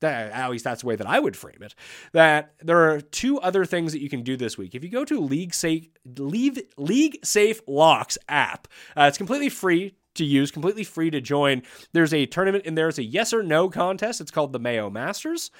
[0.00, 1.74] That, at least that's the way that I would frame it.
[2.12, 4.74] That there are two other things that you can do this week.
[4.74, 9.94] If you go to League Safe, Leave, League Safe Locks app, uh, it's completely free
[10.14, 11.62] to use, completely free to join.
[11.92, 12.88] There's a tournament in there.
[12.88, 14.20] It's a yes or no contest.
[14.20, 15.50] It's called the Mayo Masters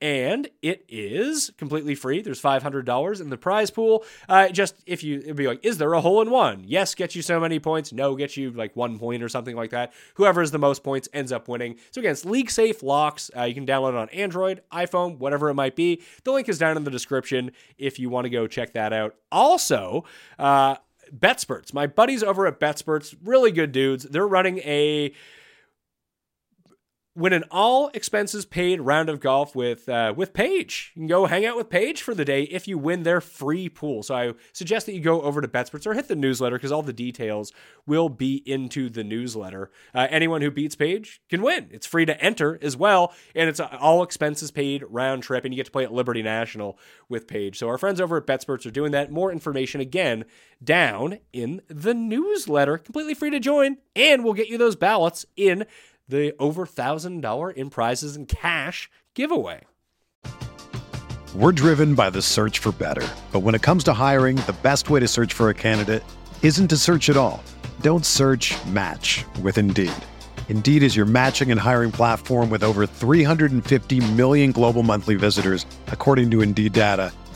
[0.00, 2.22] and it is completely free.
[2.22, 4.04] There's $500 in the prize pool.
[4.28, 6.64] Uh, just if you, it'd be like, is there a hole in one?
[6.66, 7.92] Yes, gets you so many points.
[7.92, 9.92] No, gets you like one point or something like that.
[10.14, 11.76] Whoever has the most points ends up winning.
[11.90, 13.30] So again, it's League Safe Locks.
[13.36, 16.02] Uh, you can download it on Android, iPhone, whatever it might be.
[16.24, 19.14] The link is down in the description if you want to go check that out.
[19.32, 20.04] Also,
[20.38, 20.76] uh,
[21.12, 21.72] BetSperts.
[21.72, 24.04] My buddies over at BetSperts, really good dudes.
[24.04, 25.12] They're running a
[27.18, 30.92] win an all expenses paid round of golf with uh, with Paige.
[30.94, 33.68] You can go hang out with Paige for the day if you win their free
[33.68, 34.02] pool.
[34.02, 36.82] So I suggest that you go over to BetSperts or hit the newsletter because all
[36.82, 37.52] the details
[37.86, 39.70] will be into the newsletter.
[39.92, 41.68] Uh, anyone who beats Paige can win.
[41.72, 45.56] It's free to enter as well, and it's all expenses paid round trip, and you
[45.56, 46.78] get to play at Liberty National
[47.08, 47.58] with Paige.
[47.58, 49.10] So our friends over at BetSperts are doing that.
[49.10, 50.24] More information again
[50.62, 55.66] down in the newsletter, completely free to join, and we'll get you those ballots in
[56.08, 59.60] the over $1,000 in prizes and cash giveaway.
[61.34, 63.06] We're driven by the search for better.
[63.32, 66.02] But when it comes to hiring, the best way to search for a candidate
[66.42, 67.44] isn't to search at all.
[67.82, 69.92] Don't search match with Indeed.
[70.48, 76.30] Indeed is your matching and hiring platform with over 350 million global monthly visitors, according
[76.30, 77.12] to Indeed data,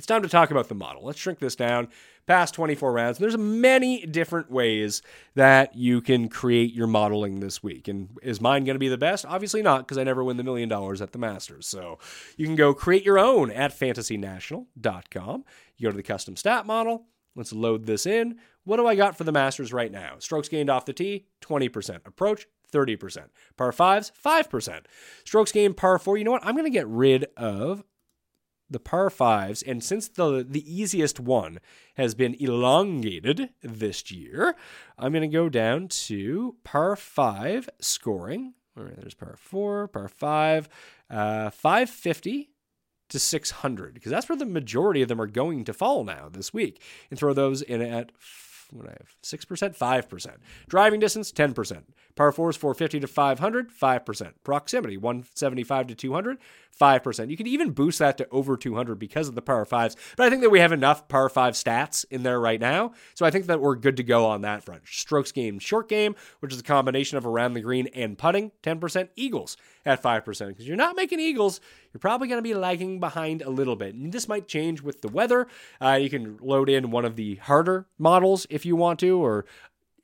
[0.00, 1.04] It's time to talk about the model.
[1.04, 1.88] Let's shrink this down
[2.26, 3.18] past 24 rounds.
[3.18, 5.02] There's many different ways
[5.34, 7.86] that you can create your modeling this week.
[7.86, 9.26] And is mine going to be the best?
[9.26, 11.66] Obviously not, because I never win the million dollars at the Masters.
[11.66, 11.98] So
[12.38, 15.44] you can go create your own at fantasynational.com.
[15.76, 17.04] You go to the custom stat model.
[17.36, 18.38] Let's load this in.
[18.64, 20.14] What do I got for the Masters right now?
[20.18, 22.06] Strokes gained off the tee, 20%.
[22.06, 23.26] Approach, 30%.
[23.58, 24.80] Par fives, 5%.
[25.26, 26.16] Strokes gained par four.
[26.16, 26.46] You know what?
[26.46, 27.84] I'm going to get rid of
[28.70, 31.58] the par fives, and since the the easiest one
[31.96, 34.54] has been elongated this year,
[34.98, 38.54] I'm going to go down to par five scoring.
[38.76, 40.68] All right, there's par four, par five,
[41.10, 42.50] uh, 550
[43.08, 46.54] to 600, because that's where the majority of them are going to fall now this
[46.54, 48.12] week, and throw those in at
[48.72, 50.36] what I have, 6%, 5%.
[50.68, 51.82] Driving distance, 10%.
[52.16, 54.32] Par 4 is 450 to 500, 5%.
[54.44, 56.38] Proximity, 175 to 200,
[56.78, 57.30] 5%.
[57.30, 59.96] You can even boost that to over 200 because of the par 5s.
[60.16, 62.92] But I think that we have enough par 5 stats in there right now.
[63.14, 64.82] So I think that we're good to go on that front.
[64.86, 69.08] Strokes gained, short game, which is a combination of around the green and putting, 10%.
[69.16, 69.56] Eagles
[69.86, 70.48] at 5%.
[70.48, 71.60] Because you're not making eagles,
[71.92, 73.94] you're probably going to be lagging behind a little bit.
[73.94, 75.46] And this might change with the weather.
[75.80, 79.46] Uh, you can load in one of the harder models if you want to, or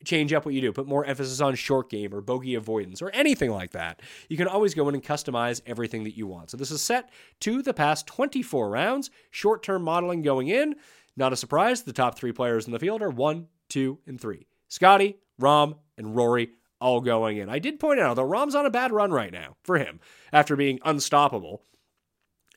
[0.04, 3.10] change up what you do, put more emphasis on short game or bogey avoidance or
[3.10, 4.00] anything like that.
[4.28, 6.50] You can always go in and customize everything that you want.
[6.50, 7.10] So this is set
[7.40, 10.76] to the past 24 rounds, short term modeling going in.
[11.16, 14.46] Not a surprise, the top three players in the field are one, two, and three
[14.68, 16.50] Scottie, Rahm, and Rory.
[16.80, 17.48] All going in.
[17.48, 20.00] I did point out, though, Rahm's on a bad run right now for him
[20.32, 21.62] after being unstoppable.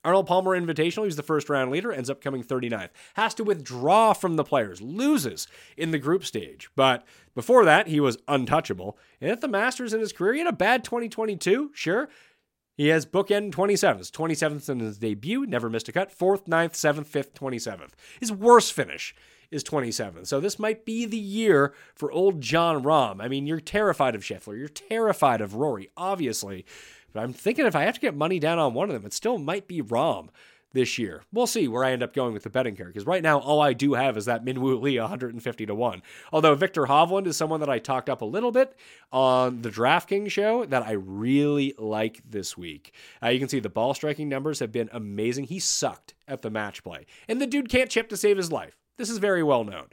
[0.03, 2.89] Arnold Palmer Invitational, he's the first round leader, ends up coming 39th.
[3.15, 6.69] Has to withdraw from the players, loses in the group stage.
[6.75, 7.05] But
[7.35, 8.97] before that, he was untouchable.
[9.19, 12.09] And at the Masters in his career, he had a bad 2022, sure.
[12.77, 17.07] He has bookend 27th, 27th in his debut, never missed a cut, 4th, 9th, 7th,
[17.07, 17.91] 5th, 27th.
[18.21, 19.13] His worst finish
[19.51, 20.27] is 27th.
[20.27, 23.21] So this might be the year for old Jon Rahm.
[23.21, 26.65] I mean, you're terrified of Scheffler, you're terrified of Rory, obviously.
[27.13, 29.13] But I'm thinking if I have to get money down on one of them, it
[29.13, 30.29] still might be Rahm
[30.73, 31.23] this year.
[31.33, 33.61] We'll see where I end up going with the betting here because right now all
[33.61, 36.01] I do have is that Minwoo Lee 150 to 1.
[36.31, 38.75] Although Viktor Hovland is someone that I talked up a little bit
[39.11, 42.93] on the DraftKings show that I really like this week.
[43.23, 45.45] Uh, you can see the ball striking numbers have been amazing.
[45.45, 47.05] He sucked at the match play.
[47.27, 48.77] And the dude can't chip to save his life.
[48.99, 49.87] This is very well known.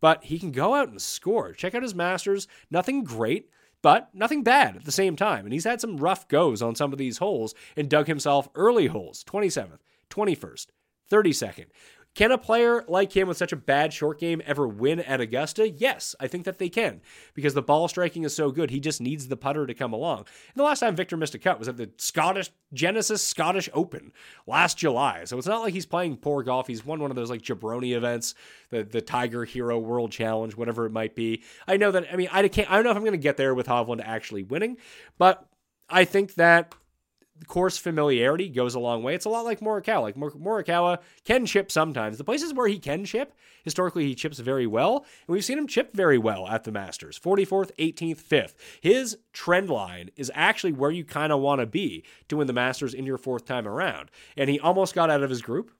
[0.00, 1.52] But he can go out and score.
[1.52, 2.46] Check out his Masters.
[2.70, 3.50] Nothing great
[3.82, 5.46] but nothing bad at the same time.
[5.46, 8.86] And he's had some rough goes on some of these holes and dug himself early
[8.86, 9.78] holes 27th,
[10.10, 10.66] 21st,
[11.10, 11.66] 32nd.
[12.16, 15.70] Can a player like him with such a bad short game ever win at Augusta?
[15.70, 17.00] Yes, I think that they can
[17.34, 18.70] because the ball striking is so good.
[18.70, 20.18] He just needs the putter to come along.
[20.18, 24.12] And the last time Viktor missed a cut was at the Scottish Genesis Scottish Open
[24.46, 25.24] last July.
[25.24, 26.66] So it's not like he's playing poor golf.
[26.66, 28.34] He's won one of those like jabroni events,
[28.70, 31.44] the the Tiger Hero World Challenge, whatever it might be.
[31.68, 32.12] I know that.
[32.12, 32.68] I mean, I can't.
[32.68, 34.78] I don't know if I'm going to get there with Hovland actually winning,
[35.16, 35.46] but
[35.88, 36.74] I think that
[37.46, 39.14] course familiarity goes a long way.
[39.14, 40.02] It's a lot like Morikawa.
[40.02, 42.18] Like Mor- Morikawa can chip sometimes.
[42.18, 43.32] The places where he can chip,
[43.64, 47.18] historically he chips very well, and we've seen him chip very well at the Masters.
[47.18, 48.54] 44th, 18th, 5th.
[48.80, 52.52] His trend line is actually where you kind of want to be to win the
[52.52, 54.10] Masters in your fourth time around.
[54.36, 55.70] And he almost got out of his group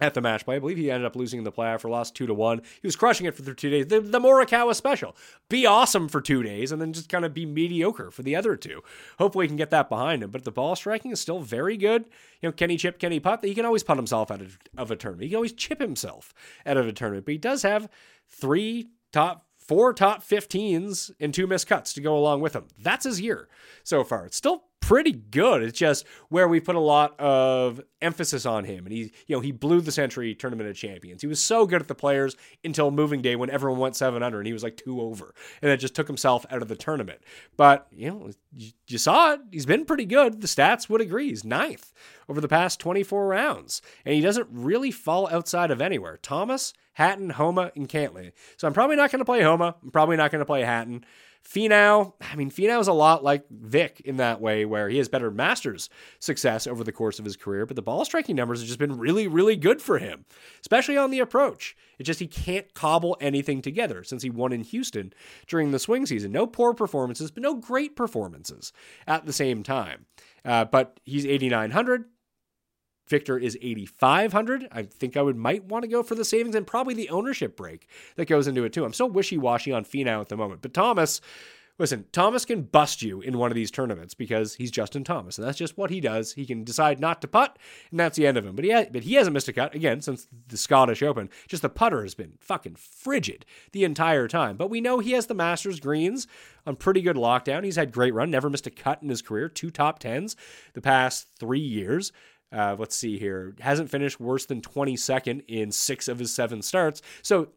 [0.00, 0.56] at the match play.
[0.56, 2.62] I believe he ended up losing the playoff for lost two to one.
[2.80, 3.86] He was crushing it for the two days.
[3.86, 5.16] The, the Morikawa special.
[5.48, 8.56] Be awesome for two days and then just kind of be mediocre for the other
[8.56, 8.82] two.
[9.18, 10.30] Hopefully he can get that behind him.
[10.30, 12.04] But the ball striking is still very good.
[12.40, 13.44] You know, he chip, he putt?
[13.44, 15.24] He can always putt himself out of, of a tournament.
[15.24, 16.32] He can always chip himself
[16.64, 17.26] out of a tournament.
[17.26, 17.88] But he does have
[18.28, 22.64] three top four top 15s and two missed cuts to go along with him.
[22.78, 23.48] That's his year
[23.84, 24.24] so far.
[24.26, 25.62] It's still pretty good.
[25.62, 28.86] It's just where we put a lot of emphasis on him.
[28.86, 31.20] And he, you know, he blew the Sentry Tournament of Champions.
[31.20, 34.38] He was so good at the players until moving day when everyone went seven under
[34.38, 35.34] and he was like two over.
[35.60, 37.20] And that just took himself out of the tournament.
[37.56, 39.40] But, you know, you, you saw it.
[39.50, 40.40] He's been pretty good.
[40.40, 41.28] The stats would agree.
[41.28, 41.92] He's ninth
[42.28, 43.82] over the past 24 rounds.
[44.04, 46.18] And he doesn't really fall outside of anywhere.
[46.22, 48.32] Thomas, Hatton, Homa, and Cantlay.
[48.56, 49.76] So I'm probably not going to play Homa.
[49.82, 51.04] I'm probably not going to play Hatton.
[51.44, 55.08] Finau, I mean, Finau is a lot like Vic in that way, where he has
[55.08, 58.66] better Masters success over the course of his career, but the ball striking numbers have
[58.66, 60.24] just been really, really good for him,
[60.60, 61.74] especially on the approach.
[61.98, 65.12] It's just he can't cobble anything together since he won in Houston
[65.46, 66.32] during the swing season.
[66.32, 68.72] No poor performances, but no great performances
[69.06, 70.06] at the same time.
[70.44, 72.04] Uh, but he's 8,900.
[73.08, 74.68] Viktor is 8,500.
[74.70, 77.56] I think I would might want to go for the savings and probably the ownership
[77.56, 78.84] break that goes into it too.
[78.84, 81.20] I'm still wishy washy on Finau at the moment, but Thomas,
[81.78, 85.46] listen, Thomas can bust you in one of these tournaments because he's Justin Thomas, and
[85.46, 86.32] that's just what he does.
[86.32, 87.58] He can decide not to putt,
[87.90, 88.56] and that's the end of him.
[88.56, 91.30] But he ha- but he hasn't missed a cut again since the Scottish Open.
[91.46, 94.56] Just the putter has been fucking frigid the entire time.
[94.56, 96.26] But we know he has the Masters greens
[96.66, 97.64] on pretty good lockdown.
[97.64, 100.36] He's had great run, never missed a cut in his career, two top tens
[100.74, 102.12] the past three years.
[102.50, 103.54] Uh, let's see here.
[103.60, 107.02] Hasn't finished worse than 22nd in six of his seven starts.
[107.22, 107.48] So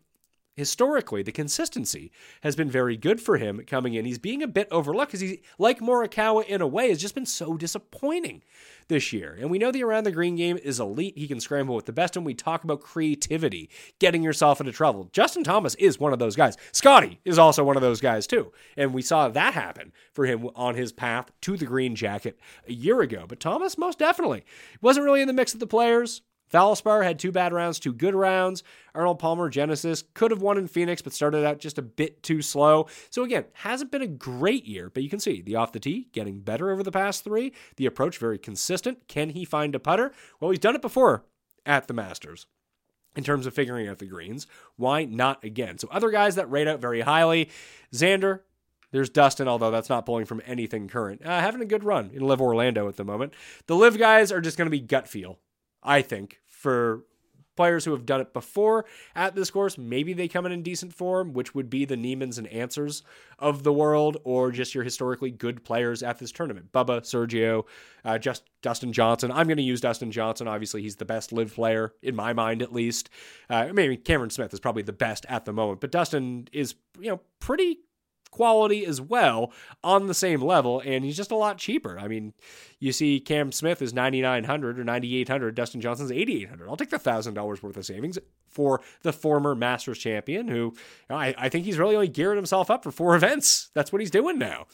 [0.56, 4.06] historically, the consistency has been very good for him coming in.
[4.06, 7.26] He's being a bit overlooked because he, like Morikawa in a way, has just been
[7.26, 8.44] so disappointing
[8.88, 9.38] this year.
[9.40, 11.18] And we know the around the green game is elite.
[11.18, 12.18] He can scramble with the best.
[12.18, 15.10] And we talk about creativity, getting yourself into trouble.
[15.14, 16.58] Justin Thomas is one of those guys.
[16.72, 18.52] Scottie is also one of those guys, too.
[18.76, 22.38] And we saw that happen for him on his path to the green jacket
[22.68, 23.26] a year ago.
[23.28, 24.44] But Thomas, most definitely,
[24.82, 26.22] wasn't really in the mix of the players.
[26.52, 28.64] Valspar had two bad rounds, two good rounds.
[28.94, 32.42] Arnold Palmer, Genesis, could have won in Phoenix, but started out just a bit too
[32.42, 32.88] slow.
[33.10, 36.10] So again, hasn't been a great year, but you can see the off the tee
[36.12, 37.54] getting better over the past three.
[37.78, 39.08] The approach very consistent.
[39.08, 40.12] Can he find a putter?
[40.40, 41.26] Well, he's done it before
[41.66, 42.48] at the Masters
[43.16, 44.48] in terms of figuring out the greens.
[44.76, 45.78] Why not again?
[45.78, 47.50] So other guys that rate out very highly,
[47.94, 48.42] Xander.
[48.92, 51.26] There's Dustin, although that's not pulling from anything current.
[51.26, 53.34] Uh, having a good run in LIV Orlando at the moment.
[53.68, 55.40] The LIV guys are just going to be gut feel,
[55.82, 57.04] I think, for
[57.56, 58.86] players who have done it before
[59.16, 59.78] at this course.
[59.78, 63.04] Maybe they come in in decent form, which would be the Niemanns and Ancers
[63.40, 66.72] of the world, or just your historically good players at this tournament.
[66.72, 67.66] Bubba, Sergio,
[68.06, 69.32] uh, just Dustin Johnson.
[69.32, 70.48] I'm going to use Dustin Johnson.
[70.48, 73.10] Obviously, he's the best LIV player in my mind, at least.
[73.50, 77.10] Uh, maybe Cameron Smith is probably the best at the moment, but Dustin is you
[77.10, 77.80] know pretty
[78.32, 79.52] quality as well
[79.84, 82.00] on the same level, and he's just a lot cheaper.
[82.00, 82.34] I mean,
[82.80, 86.68] you see Cam Smith is 9900 or 9800, Dustin Johnson's 8800.
[86.68, 88.18] I'll take the $1,000 worth of savings
[88.50, 90.74] for the former Masters champion who
[91.10, 93.70] I, I think he's really only geared himself up for four events.
[93.74, 94.66] That's what he's doing now.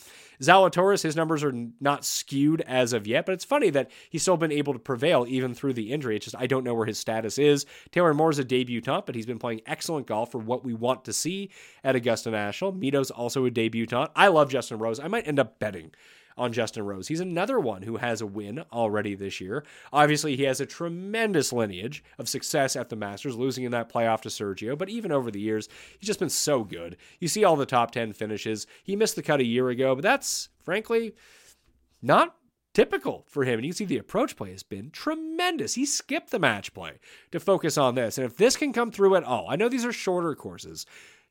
[0.42, 4.38] Zalatoris, his numbers are not skewed as of yet, but it's funny that he's still
[4.38, 6.16] been able to prevail even through the injury.
[6.16, 7.66] It's just I don't know where his status is.
[7.92, 11.14] Taylor Moore's a debutant, but he's been playing excellent golf for what we want to
[11.14, 11.50] see
[11.84, 12.72] at Augusta National.
[12.72, 14.12] Mito's also debutant.
[14.16, 15.00] I love Justin Rose.
[15.00, 15.92] I might end up betting
[16.38, 17.08] on Justin Rose.
[17.08, 19.66] He's another one who has a win already this year.
[19.92, 24.22] Obviously, he has a tremendous lineage of success at the Masters, losing in that playoff
[24.22, 25.68] to Sergio, but even over the years,
[25.98, 26.98] he's just been so good.
[27.20, 28.68] You see all the top 10 finishes.
[28.84, 31.16] He missed the cut a year ago, but that's frankly
[32.02, 32.36] not
[32.74, 33.58] typical for him.
[33.58, 35.74] And you see the approach play has been tremendous.
[35.74, 37.00] He skipped the match play
[37.32, 38.20] to focus on this.
[38.20, 40.86] And if this can come through at all, I know these are shorter courses.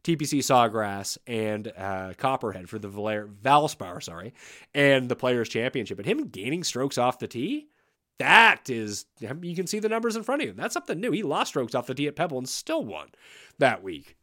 [0.07, 4.35] TPC Sawgrass and uh, Copperhead for the Valer- Valspar, sorry,
[4.73, 5.99] and the Players Championship.
[5.99, 7.67] And him gaining strokes off the tee,
[8.19, 10.55] that is, you can see the numbers in front of you.
[10.55, 11.11] That's something new.
[11.11, 13.09] He lost strokes off the tee at Pebble and still won
[13.59, 14.17] that week.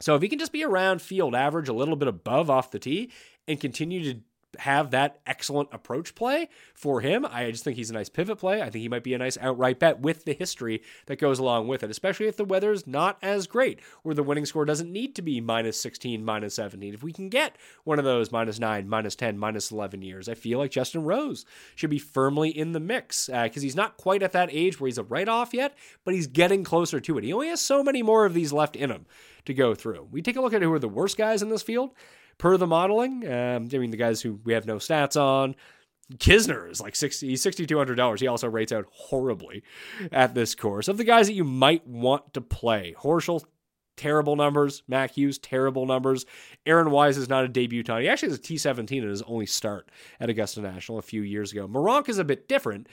[0.00, 2.80] So if he can just be around field average, a little bit above off the
[2.80, 3.12] tee,
[3.46, 4.20] and continue to
[4.58, 7.26] have that excellent approach play for him.
[7.26, 8.60] I just think he's a nice pivot play.
[8.60, 11.68] I think he might be a nice outright bet with the history that goes along
[11.68, 15.14] with it, especially if the weather's not as great, where the winning score doesn't need
[15.16, 16.94] to be minus 16, minus 17.
[16.94, 20.34] If we can get one of those minus 9, minus 10, minus 11 years, I
[20.34, 21.44] feel like Justin Rose
[21.74, 24.88] should be firmly in the mix because uh, he's not quite at that age where
[24.88, 27.24] he's a write off yet, but he's getting closer to it.
[27.24, 29.06] He only has so many more of these left in him
[29.44, 30.08] to go through.
[30.10, 31.94] We take a look at who are the worst guys in this field
[32.38, 33.26] per the modeling.
[33.26, 35.54] Um, I mean, the guys who we have no stats on.
[36.16, 38.20] Kisner is like 60, $6,200.
[38.20, 39.62] He also rates out horribly
[40.10, 40.88] at this course.
[40.88, 43.42] Of the guys that you might want to play, Horschel,
[43.96, 44.82] terrible numbers.
[44.88, 46.26] Mac Hughes, terrible numbers.
[46.66, 48.02] Aaron Wise is not a debutant.
[48.02, 51.52] He actually has a T17 in his only start at Augusta National a few years
[51.52, 51.66] ago.
[51.66, 52.88] Meronk is a bit different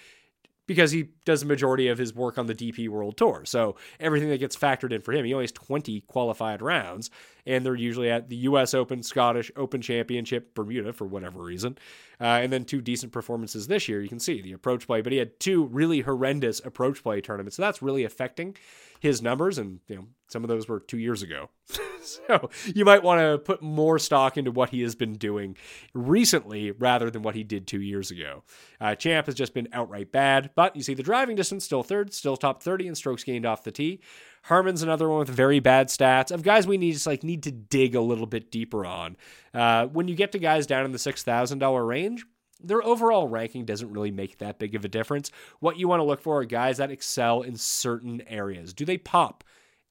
[0.69, 3.41] because he does the majority of his work on the DP World Tour.
[3.43, 7.09] So everything that gets factored in for him, he only has 20 qualified rounds,
[7.47, 8.75] and they're usually at the U.S.
[8.75, 11.75] Open, Scottish Open Championship, Bermuda for whatever reason,
[12.21, 13.99] uh, and then two decent performances this year.
[13.99, 17.55] You can see the approach play, but he had two really horrendous approach play tournaments,
[17.55, 18.55] so that's really affecting
[18.99, 21.49] his numbers, and you know some of those were two years ago.
[22.27, 25.55] so you might want to put more stock into what he has been doing
[25.93, 28.43] recently rather than what he did two years ago.
[28.79, 32.13] Uh, Champ has just been outright bad, but you see the driving distance still third,
[32.13, 33.99] still top 30 in strokes gained off the tee.
[34.43, 37.51] Harman's another one with very bad stats of guys we need just like need to
[37.51, 39.17] dig a little bit deeper on.
[39.53, 42.25] Uh, when you get to guys down in the six thousand dollar range,
[42.61, 45.31] their overall ranking doesn't really make that big of a difference.
[45.59, 48.73] What you want to look for are guys that excel in certain areas.
[48.73, 49.43] Do they pop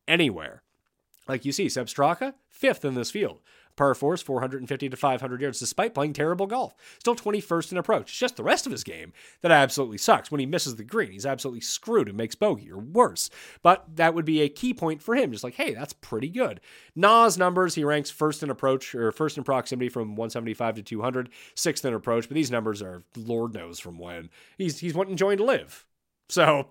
[0.07, 0.63] anywhere?
[1.29, 3.41] Like you see, Sepp Straka, fifth in this field
[3.79, 6.75] par fours, 450 to 500 yards, despite playing terrible golf.
[6.99, 8.11] Still 21st in approach.
[8.11, 10.31] It's just the rest of his game that absolutely sucks.
[10.31, 13.31] When he misses the green, he's absolutely screwed and makes bogey or worse.
[13.63, 15.33] But that would be a key point for him.
[15.33, 16.61] Just like, hey, that's pretty good.
[16.95, 21.31] Na's numbers, he ranks first in approach or first in proximity from 175 to 200,
[21.55, 22.29] sixth in approach.
[22.29, 24.29] But these numbers are Lord knows from when.
[24.59, 25.87] He's he's enjoying to live.
[26.29, 26.69] So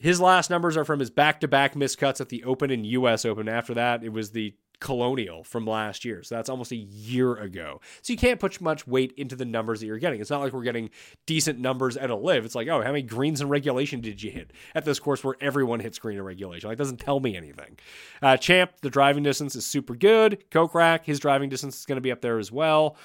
[0.00, 3.24] his last numbers are from his back-to-back miscuts at the Open and U.S.
[3.24, 3.48] Open.
[3.48, 6.22] After that, it was the Colonial from last year.
[6.22, 7.80] So that's almost a year ago.
[8.02, 10.20] So you can't put much weight into the numbers that you're getting.
[10.20, 10.90] It's not like we're getting
[11.26, 12.44] decent numbers at a LIV.
[12.44, 15.36] It's like, oh, how many greens in regulation did you hit at this course where
[15.40, 16.68] everyone hits green in regulation?
[16.68, 17.78] Like, doesn't tell me anything.
[18.20, 20.44] Uh, Champ, the driving distance is super good.
[20.50, 22.96] Kokrak, his driving distance is going to be up there as well.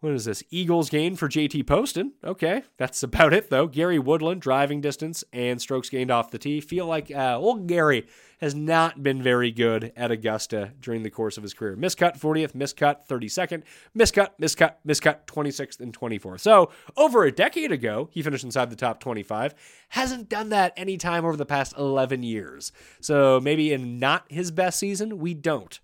[0.00, 0.44] What is this?
[0.50, 2.12] Eagles gain for JT Poston.
[2.22, 3.66] Okay, that's about it though.
[3.66, 6.60] Gary Woodland, driving distance and strokes gained off the tee.
[6.60, 8.06] Feel like uh, old Gary
[8.40, 11.76] has not been very good at Augusta during the course of his career.
[11.76, 13.64] Miscut 40th, miscut 32nd,
[13.96, 16.40] miscut, miscut, miscut 26th and 24th.
[16.40, 19.56] So over a decade ago, he finished inside the top 25.
[19.88, 22.70] Hasn't done that any time over the past 11 years.
[23.00, 25.80] So maybe in not his best season, we don't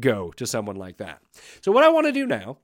[0.00, 1.20] go to someone like that.
[1.60, 2.56] So what I want to do now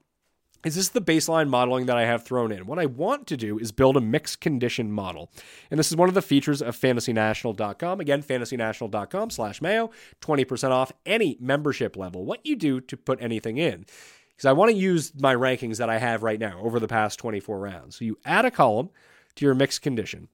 [0.65, 2.67] is this the baseline modeling that I have thrown in?
[2.67, 5.31] What I want to do is build a mixed condition model.
[5.71, 8.01] And this is one of the features of fantasynational.com.
[8.01, 9.91] Again, fantasynational.com slash mayo,
[10.21, 12.25] 20% off any membership level.
[12.25, 13.85] What you do to put anything in.
[14.31, 17.19] Because I want to use my rankings that I have right now over the past
[17.19, 17.97] 24 rounds.
[17.97, 18.91] So you add a column
[19.37, 20.29] to your mixed condition.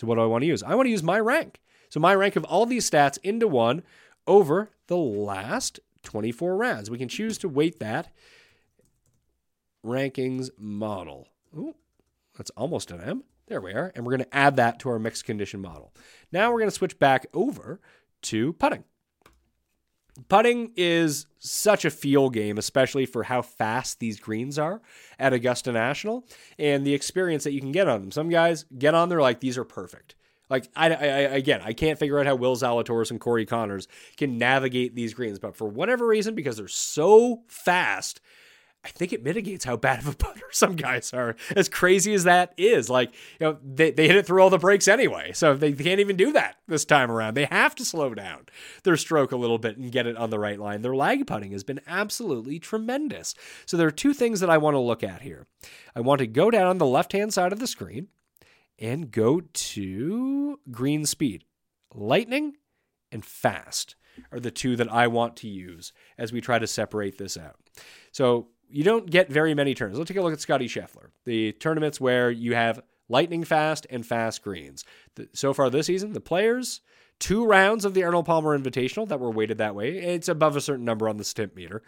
[0.00, 0.62] So what do I want to use?
[0.62, 1.60] I want to use my rank.
[1.90, 3.82] So my rank of all these stats into one
[4.26, 6.90] over the last 24 rounds.
[6.90, 8.12] We can choose to weight that
[9.84, 11.28] rankings model.
[11.56, 11.74] Ooh,
[12.36, 13.24] that's almost an M.
[13.46, 13.92] There we are.
[13.94, 15.92] And we're going to add that to our mixed condition model.
[16.30, 17.80] Now we're going to switch back over
[18.22, 18.84] to putting.
[20.28, 24.82] Putting is such a feel game, especially for how fast these greens are
[25.18, 26.26] at Augusta National
[26.58, 28.10] and the experience that you can get on them.
[28.10, 30.14] Some guys get on there like these are perfect.
[30.50, 33.86] Like I, I, again, I can't figure out how Will Zalatoris and Corey Conners
[34.18, 38.20] can navigate these greens, but for whatever reason, because they're so fast,
[38.84, 41.36] I think it mitigates how bad of a putter some guys are.
[41.54, 44.58] As crazy as that is, like you know, they, they hit it through all the
[44.58, 47.34] breaks anyway, so they can't even do that this time around.
[47.34, 48.46] They have to slow down
[48.82, 50.82] their stroke a little bit and get it on the right line.
[50.82, 53.34] Their lag putting has been absolutely tremendous.
[53.66, 55.46] So there are two things that I want to look at here.
[55.94, 58.08] I want to go down on the left hand side of the screen
[58.78, 61.44] and go to green speed,
[61.94, 62.54] lightning,
[63.12, 63.94] and fast
[64.30, 67.56] are the two that I want to use as we try to separate this out.
[68.10, 69.98] So you don't get very many turns.
[69.98, 74.06] Let's take a look at Scottie Scheffler, the tournaments where you have lightning fast and
[74.06, 74.84] fast greens.
[75.34, 76.80] So far this season, the players,
[77.18, 79.98] two rounds of the Arnold Palmer Invitational that were weighted that way.
[79.98, 81.82] It's above a certain number on the stimp meter.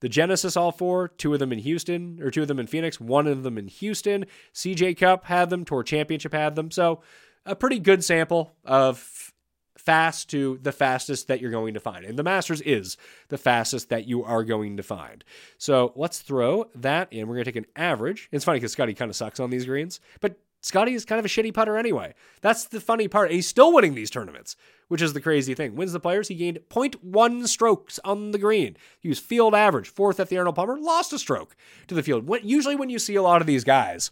[0.00, 3.00] The Genesis all four, two of them in Houston, or two of them in Phoenix,
[3.00, 4.26] one of them in Houston.
[4.52, 6.70] CJ Cup had them, Tour Championship had them.
[6.70, 7.00] So
[7.46, 9.32] a pretty good sample of
[9.76, 12.04] fast to the fastest that you're going to find.
[12.04, 12.96] And the Masters is
[13.28, 15.24] the fastest that you are going to find.
[15.58, 17.28] So let's throw that in.
[17.28, 18.28] We're going to take an average.
[18.32, 21.24] It's funny because Scottie kind of sucks on these greens, but Scottie is kind of
[21.24, 22.14] a shitty putter anyway.
[22.40, 23.30] That's the funny part.
[23.30, 24.56] He's still winning these tournaments,
[24.88, 25.76] which is the crazy thing.
[25.76, 28.76] Wins the players, he gained 0.1 strokes on the green.
[29.00, 31.56] He was field average, fourth at the Arnold Palmer, lost a stroke
[31.88, 32.28] to the field.
[32.42, 34.10] Usually, when you see a lot of these guys,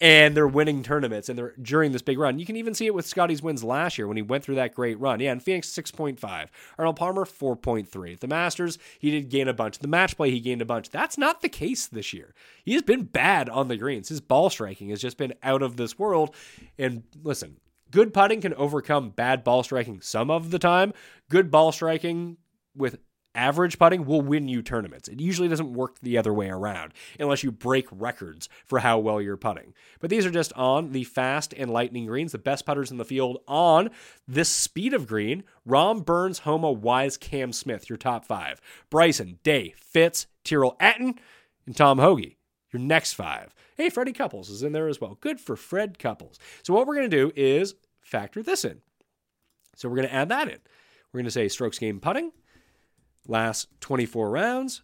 [0.00, 2.38] and they're winning tournaments and they're during this big run.
[2.38, 4.74] You can even see it with Scottie's wins last year when he went through that
[4.74, 5.20] great run.
[5.20, 6.48] Yeah, in Phoenix 6.5,
[6.78, 8.20] Arnold Palmer 4.3.
[8.20, 9.78] The Masters, he did gain a bunch.
[9.78, 10.90] The match play, he gained a bunch.
[10.90, 12.34] That's not the case this year.
[12.62, 14.10] He has been bad on the greens.
[14.10, 16.34] His ball striking has just been out of this world.
[16.78, 17.56] And listen,
[17.96, 20.92] good putting can overcome bad ball striking some of the time.
[21.30, 22.36] Good ball striking
[22.76, 22.98] with
[23.34, 25.08] average putting will win you tournaments.
[25.08, 29.18] It usually doesn't work the other way around unless you break records for how well
[29.18, 29.72] you're putting.
[29.98, 33.04] But these are just on the fast and lightning greens, the best putters in the
[33.06, 33.88] field on
[34.28, 35.42] this speed of green.
[35.66, 38.60] Rahm, Burns, Homa, Wise, Cam Smith, your top five.
[38.90, 41.18] Bryson, Day, Fitz, Tyrrell Hatton,
[41.64, 42.36] and Tom Hoge,
[42.74, 43.54] your next five.
[43.78, 45.16] Hey, Freddie Couples is in there as well.
[45.22, 46.38] Good for Fred Couples.
[46.62, 47.74] So what we're going to do is
[48.06, 48.80] factor this in.
[49.74, 50.58] So we're going to add that in.
[51.12, 52.32] We're going to say strokes gained putting,
[53.26, 54.82] last 24 rounds,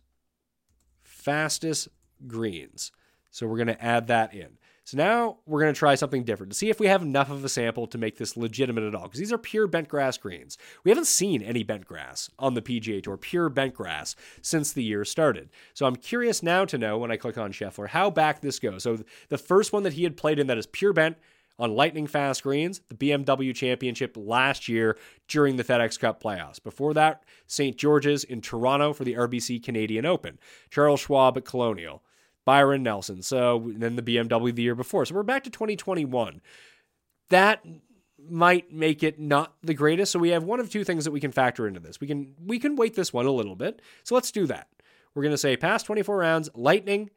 [1.02, 1.88] fastest
[2.26, 2.92] greens.
[3.30, 4.58] So we're going to add that in.
[4.84, 7.44] So now we're going to try something different to see if we have enough of
[7.44, 9.04] a sample to make this legitimate at all.
[9.04, 10.58] Because these are pure bent grass greens.
[10.82, 14.82] We haven't seen any bent grass on the PGA Tour, pure bent grass, since the
[14.82, 15.50] year started.
[15.72, 18.82] So I'm curious now to know when I click on Scheffler how back this goes.
[18.82, 21.16] So the first one that he had played in that is pure bent
[21.58, 24.96] on lightning fast greens, the BMW Championship last year
[25.28, 26.62] during the FedEx Cup playoffs.
[26.62, 27.76] Before that, St.
[27.76, 30.38] George's in Toronto for the RBC Canadian Open,
[30.70, 32.02] Charles Schwab at Colonial,
[32.44, 33.22] Byron Nelson.
[33.22, 35.04] So then the BMW the year before.
[35.04, 36.40] So we're back to 2021.
[37.28, 37.64] That
[38.28, 40.12] might make it not the greatest.
[40.12, 42.00] So we have one of two things that we can factor into this.
[42.00, 43.80] We can we can weight this one a little bit.
[44.04, 44.68] So let's do that.
[45.14, 47.10] We're going to say past 24 rounds, lightning,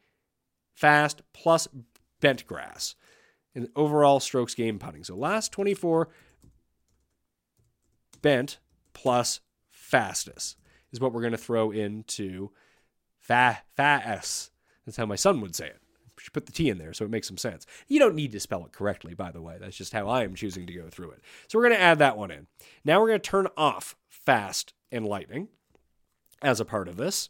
[0.74, 1.68] fast plus
[2.20, 2.96] bent grass
[3.56, 5.04] in overall strokes gained putting.
[5.04, 6.10] So last 24
[8.22, 8.60] bent
[8.94, 9.40] plus
[9.70, 10.58] fastest
[10.92, 12.52] is what we're going to throw into
[13.20, 14.52] fa fast.
[14.86, 15.80] That's how my son would say it.
[16.18, 17.66] should put the T in there so it makes some sense.
[17.88, 19.58] You don't need to spell it correctly, by the way.
[19.60, 21.22] That's just how I am choosing to go through it.
[21.48, 22.48] So we're going to add that one in.
[22.84, 25.48] Now we're going to turn off fast and lightning
[26.42, 27.30] as a part of this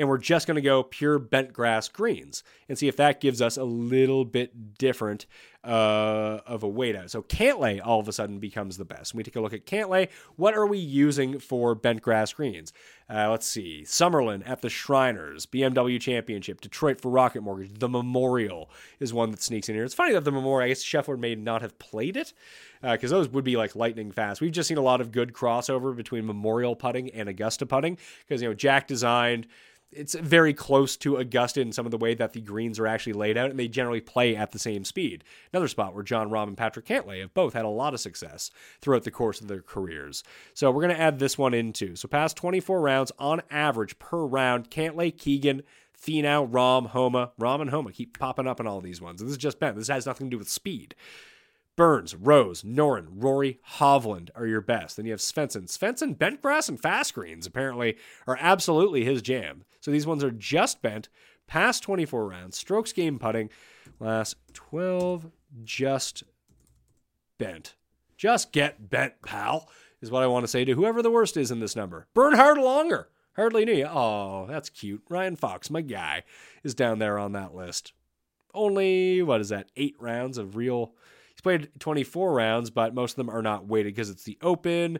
[0.00, 3.42] and we're just going to go pure bent grass greens and see if that gives
[3.42, 5.26] us a little bit different
[5.62, 7.10] uh, of a weight out.
[7.10, 9.14] So Cantlay all of a sudden becomes the best.
[9.14, 12.72] We take a look at Cantlay, what are we using for bent grass greens?
[13.12, 13.82] Uh, let's see.
[13.84, 18.70] Summerlin at the Shriners, BMW Championship, Detroit for Rocket Mortgage, the Memorial
[19.00, 19.84] is one that sneaks in here.
[19.84, 22.32] It's funny that the Memorial, I guess Scheffler may not have played it
[22.80, 24.40] because uh, those would be like lightning fast.
[24.40, 28.40] We've just seen a lot of good crossover between Memorial putting and Augusta putting because,
[28.40, 29.46] you know, Jack designed
[29.92, 33.12] it's very close to Augusta in some of the way that the greens are actually
[33.12, 35.24] laid out, and they generally play at the same speed.
[35.52, 38.50] Another spot where John Rahm and Patrick Cantlay have both had a lot of success
[38.80, 40.22] throughout the course of their careers.
[40.54, 41.96] So we're going to add this one in too.
[41.96, 45.62] So past 24 rounds on average per round, Cantlay, Keegan,
[46.00, 49.20] Finau, Rahm, Homa, Rahm and Homa keep popping up in all these ones.
[49.20, 49.76] And this is just bent.
[49.76, 50.94] This has nothing to do with speed.
[51.80, 54.98] Burns, Rose, Noren, Rory, Hovland are your best.
[54.98, 55.62] Then you have Svensson.
[55.62, 59.64] Svensson, bent grass and fast greens apparently are absolutely his jam.
[59.80, 61.08] So these ones are just bent,
[61.46, 63.48] past 24 rounds, strokes gained putting,
[63.98, 65.30] last 12,
[65.64, 66.22] just
[67.38, 67.76] bent.
[68.18, 69.66] Just get bent, pal,
[70.02, 72.08] is what I want to say to whoever the worst is in this number.
[72.12, 73.06] Bernhard Langer.
[73.36, 73.86] Hardly knew you.
[73.86, 75.02] Oh, that's cute.
[75.08, 76.24] Ryan Fox, my guy,
[76.62, 77.94] is down there on that list.
[78.52, 80.92] Only, what is that, eight rounds of real
[81.40, 84.98] He's played 24 rounds, but most of them are not weighted because it's the Open.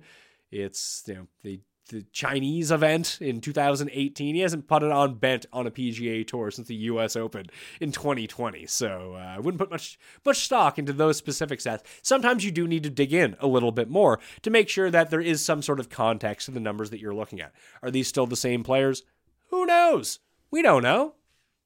[0.50, 1.60] It's you know the
[1.90, 4.34] the Chinese event in 2018.
[4.34, 7.14] He hasn't putted on bent on a PGA tour since the U.S.
[7.14, 7.46] Open
[7.78, 8.64] in 2020.
[8.66, 11.82] So uh, I wouldn't put much much stock into those specific stats.
[12.00, 15.10] Sometimes you do need to dig in a little bit more to make sure that
[15.10, 17.52] there is some sort of context to the numbers that you're looking at.
[17.82, 19.02] Are these still the same players?
[19.48, 20.20] Who knows?
[20.50, 21.16] We don't know.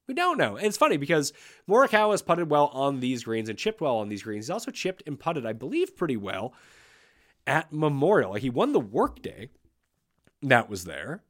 [0.07, 0.55] We don't know.
[0.55, 1.33] And it's funny because
[1.67, 4.45] Morikawa has putted well on these greens and chipped well on these greens.
[4.45, 6.53] He's also chipped and putted, I believe, pretty well
[7.47, 8.31] at Memorial.
[8.31, 9.49] Like he won the workday
[10.43, 11.23] that was there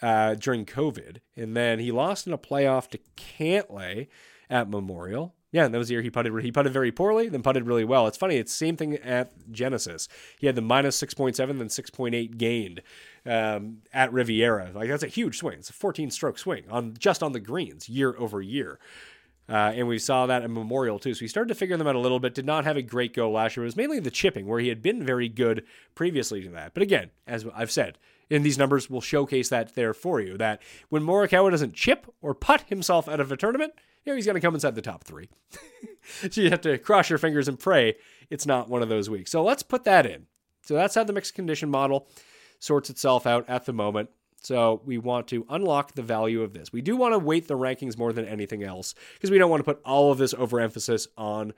[0.00, 1.18] uh, during COVID.
[1.36, 4.08] And then he lost in a playoff to Cantlay
[4.50, 5.34] at Memorial.
[5.52, 6.32] Yeah, and that was the year he putted.
[6.42, 8.06] He putted very poorly, then putted really well.
[8.06, 8.36] It's funny.
[8.36, 10.08] It's the same thing at Genesis.
[10.38, 12.80] He had the minus six point seven, then six point eight gained
[13.26, 14.70] um, at Riviera.
[14.74, 15.58] Like that's a huge swing.
[15.58, 18.78] It's a 14 stroke swing on just on the greens year over year.
[19.48, 21.14] Uh, and we saw that at Memorial too.
[21.14, 22.34] So we started to figure them out a little bit.
[22.34, 23.64] Did not have a great go last year.
[23.64, 25.64] It was mainly the chipping where he had been very good
[25.94, 26.74] previously to that.
[26.74, 27.98] But again, as I've said,
[28.30, 30.38] in these numbers will showcase that there for you.
[30.38, 34.26] That when Morikawa doesn't chip or putt himself out of a tournament, you know, he's
[34.26, 35.28] going to come inside the top three.
[36.30, 37.96] so you have to cross your fingers and pray
[38.30, 39.30] it's not one of those weeks.
[39.30, 40.26] So let's put that in.
[40.64, 42.08] So that's how the mixed condition model
[42.62, 44.08] sorts itself out at the moment.
[44.40, 46.72] So we want to unlock the value of this.
[46.72, 49.60] We do want to weight the rankings more than anything else because we don't want
[49.60, 51.54] to put all of this overemphasis on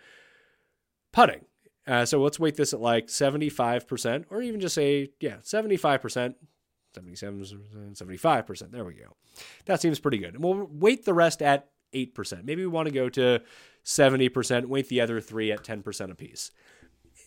[1.13, 1.45] putting.
[1.87, 6.35] Uh, so let's weight this at like 75%, or even just say, yeah, 75%,
[6.95, 7.45] 77,
[7.93, 8.71] 75%.
[8.71, 9.15] There we go.
[9.67, 10.35] That seems pretty good.
[10.35, 12.45] And we'll weight the rest at 8%.
[12.45, 13.41] Maybe we want to go to
[13.85, 16.51] 70%, weight the other three at 10% apiece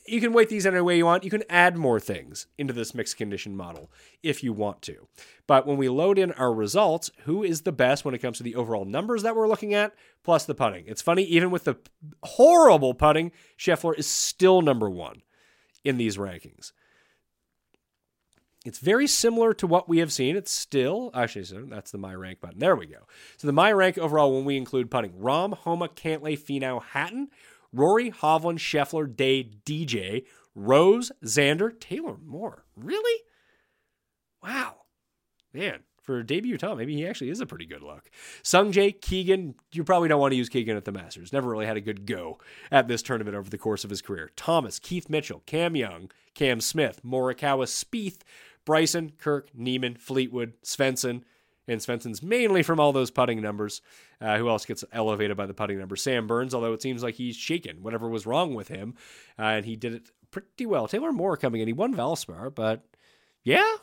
[0.08, 1.24] you can weight these any way you want.
[1.24, 3.92] You can add more things into this mixed condition model
[4.24, 5.08] if you want to.
[5.48, 8.44] But when we load in our results, who is the best when it comes to
[8.44, 9.94] the overall numbers that we're looking at,
[10.24, 10.86] plus the putting?
[10.88, 11.78] It's funny, even with the
[12.24, 15.22] horrible putting, Scheffler is still number one
[15.84, 16.72] in these rankings.
[18.66, 20.36] It's very similar to what we have seen.
[20.36, 22.60] It's still, actually, so that's the My Rank button.
[22.60, 23.08] There we go.
[23.38, 27.30] So the My Rank overall, when we include putting, Rahm, Homa, Cantlay, Finau, Hatton,
[27.74, 32.66] Rory, Hovland, Scheffler, Day, DJ, Rose, Xander, Taylor Moore.
[32.76, 33.22] Really?
[34.44, 34.76] Wow.
[35.54, 38.10] Man, for a debut Tom, maybe he actually is a pretty good look.
[38.42, 41.34] Sungjae, Keegan, you probably don't want to use Keegan at the Masters.
[41.34, 42.40] Never really had a good go
[42.72, 44.32] at this tournament over the course of his career.
[44.36, 48.22] Thomas, Keith Mitchell, Cam Young, Cam Smith, Morikawa, Spieth,
[48.66, 51.24] Bryson, Kirk, Niemann, Fleetwood, Svensson,
[51.68, 53.82] and Svensson's mainly from all those putting numbers.
[54.20, 56.02] Uh, who else gets elevated by the putting numbers?
[56.02, 57.84] Sam Burns, although it seems like he's shaken.
[57.84, 58.96] Whatever was wrong with him,
[59.38, 60.88] uh, and he did it pretty well.
[60.88, 62.84] Taylor Moore coming in, he won Valspar, but
[63.44, 63.76] yeah,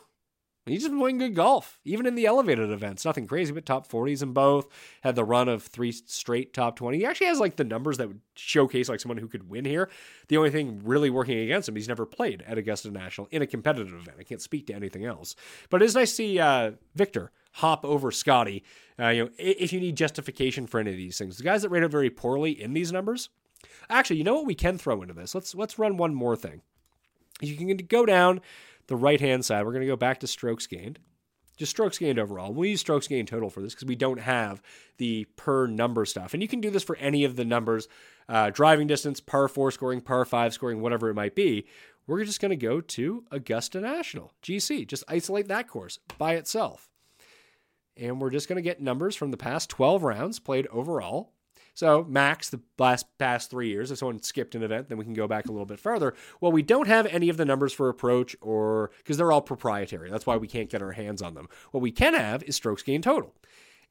[0.65, 3.05] He's just playing good golf, even in the elevated events.
[3.05, 4.67] Nothing crazy, but top 40s in both.
[5.01, 6.97] Had the run of three straight top 20.
[6.97, 9.91] He actually has like the numbers that would showcase like someone who could win here.
[10.27, 13.47] The only thing really working against him, he's never played at Augusta National in a
[13.47, 14.17] competitive event.
[14.19, 15.35] I can't speak to anything else.
[15.69, 18.63] But it is nice to see uh, Viktor hop over Scottie.
[18.99, 21.69] Uh, you know, if you need justification for any of these things, the guys that
[21.69, 23.29] rate out very poorly in these numbers.
[23.89, 25.33] Actually, you know what we can throw into this?
[25.33, 26.61] Let's let's run one more thing.
[27.41, 28.41] You can go down
[28.87, 29.65] the right hand side.
[29.65, 30.99] We're going to go back to strokes gained.
[31.57, 32.53] Just strokes gained overall.
[32.53, 34.61] We'll use strokes gained total for this because we don't have
[34.97, 36.33] the per number stuff.
[36.33, 37.87] And you can do this for any of the numbers
[38.27, 41.65] uh, driving distance, par four scoring, par five scoring, whatever it might be.
[42.07, 44.87] We're just going to go to Augusta National, GC.
[44.87, 46.89] Just isolate that course by itself.
[47.97, 51.31] And we're just going to get numbers from the past 12 rounds played overall.
[51.75, 53.91] So, max the last past three years.
[53.91, 56.13] If someone skipped an event, then we can go back a little bit further.
[56.39, 60.09] Well, we don't have any of the numbers for approach or because they're all proprietary.
[60.09, 61.49] That's why we can't get our hands on them.
[61.71, 63.35] What we can have is strokes gained total,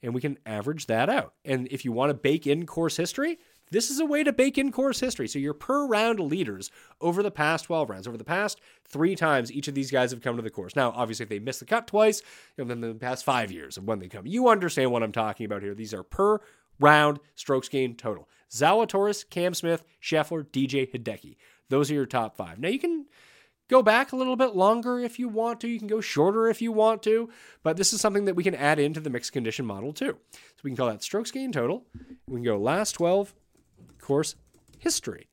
[0.02, 1.34] and we can average that out.
[1.44, 3.38] And if you want to bake in course history,
[3.70, 5.28] this is a way to bake in course history.
[5.28, 9.50] So your per round leaders over the past 12 rounds, over the past three times
[9.50, 10.76] each of these guys have come to the course.
[10.76, 12.22] Now, obviously, if they missed the cut twice,
[12.58, 15.46] and then the past five years of when they come, you understand what I'm talking
[15.46, 15.74] about here.
[15.74, 16.40] These are per
[16.80, 18.28] round strokes gained total.
[18.50, 21.36] Zalatoris, Cam Smith, Scheffler, DJ Hideki.
[21.68, 22.58] Those are your top five.
[22.58, 23.06] Now you can
[23.68, 25.68] go back a little bit longer if you want to.
[25.68, 27.30] You can go shorter if you want to.
[27.62, 30.18] But this is something that we can add into the mixed condition model too.
[30.32, 31.84] So we can call that strokes gained total.
[32.28, 33.34] We can go last 12
[34.04, 34.36] course
[34.78, 35.28] history.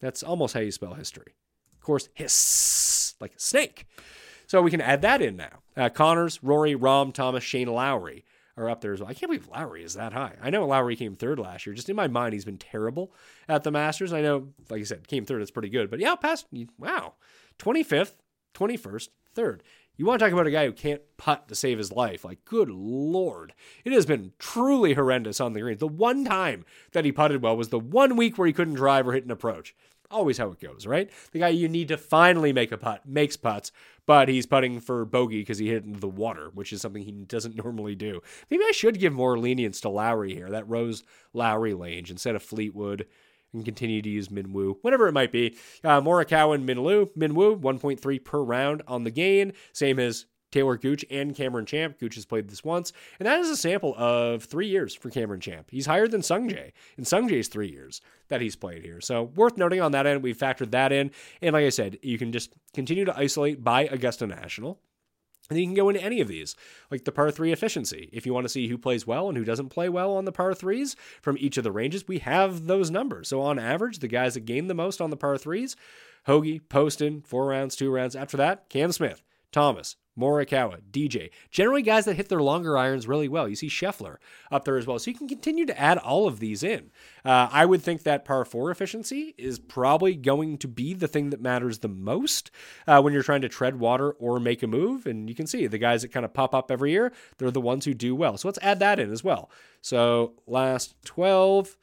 [0.00, 1.34] That's almost how you spell history.
[1.72, 3.86] Of Course hiss, like snake.
[4.46, 5.60] So we can add that in now.
[5.76, 8.24] Uh, Conners, Rory, Rahm, Thomas, Shane Lowry
[8.56, 9.08] are up there as well.
[9.08, 10.34] I can't believe Lowry is that high.
[10.42, 11.74] I know Lowry came third last year.
[11.74, 13.12] Just in my mind, he's been terrible
[13.48, 14.12] at the Masters.
[14.12, 15.42] I know, like I said, came third.
[15.42, 15.90] It's pretty good.
[15.90, 16.46] But yeah, past,
[16.78, 17.14] wow,
[17.58, 18.14] 25th,
[18.54, 19.62] 21st, third.
[19.98, 22.24] You want to talk about a guy who can't putt to save his life.
[22.24, 23.52] Like, good lord.
[23.84, 25.76] It has been truly horrendous on the green.
[25.76, 29.08] The one time that he putted well was the one week where he couldn't drive
[29.08, 29.74] or hit an approach.
[30.08, 31.10] Always how it goes, right?
[31.32, 33.72] The guy you need to finally make a putt makes putts,
[34.06, 37.10] but he's putting for bogey because he hit into the water, which is something he
[37.26, 38.20] doesn't normally do.
[38.50, 41.02] Maybe I should give more lenience to Lowry here, that Rose
[41.34, 43.04] Lowry range instead of Fleetwood
[43.52, 45.56] and continue to use Minwoo, whatever it might be.
[45.82, 51.04] Uh, Morikawa and Minwoo, Minwoo, 1.3 per round on the gain, same as Taylor Gooch
[51.10, 51.98] and Cameron Champ.
[51.98, 55.40] Gooch has played this once, and that is a sample of three years for Cameron
[55.40, 55.68] Champ.
[55.70, 59.00] He's higher than Sungjae in Sungjae's three years that he's played here.
[59.00, 60.22] So worth noting on that end.
[60.22, 61.10] We've factored that in,
[61.42, 64.80] and like I said, you can just continue to isolate by Augusta National.
[65.50, 66.54] And you can go into any of these,
[66.90, 68.10] like the par three efficiency.
[68.12, 70.32] If you want to see who plays well and who doesn't play well on the
[70.32, 73.28] par threes from each of the ranges, we have those numbers.
[73.28, 75.74] So on average, the guys that gain the most on the par threes,
[76.26, 78.14] Hoge, Poston, four rounds, two rounds.
[78.14, 83.28] After that, Cam Smith, Thomas, Morikawa, DJ, generally guys that hit their longer irons really
[83.28, 83.48] well.
[83.48, 84.16] You see Scheffler
[84.50, 84.98] up there as well.
[84.98, 86.90] So you can continue to add all of these in.
[87.24, 91.30] Uh, I would think that par four efficiency is probably going to be the thing
[91.30, 92.50] that matters the most
[92.86, 95.06] uh, when you're trying to tread water or make a move.
[95.06, 97.60] And you can see the guys that kind of pop up every year, they're the
[97.60, 98.36] ones who do well.
[98.36, 99.50] So let's add that in as well.
[99.80, 101.76] So last 12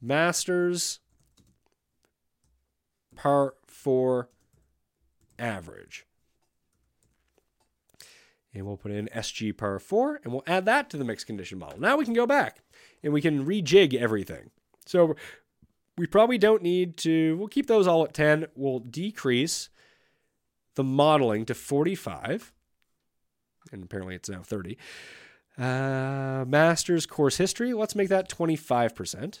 [0.00, 1.00] Masters
[3.14, 4.30] par four
[5.38, 6.06] average.
[8.52, 11.58] And we'll put in SG par 4 and we'll add that to the mixed condition
[11.58, 11.80] model.
[11.80, 12.62] Now we can go back
[13.02, 14.50] and we can rejig everything.
[14.86, 15.14] So
[15.96, 18.46] we probably don't need to, we'll keep those all at 10.
[18.56, 19.68] We'll decrease
[20.74, 22.52] the modeling to 45.
[23.70, 24.76] And apparently it's now 30.
[25.58, 29.40] Uh, master's course history, let's make that 25%.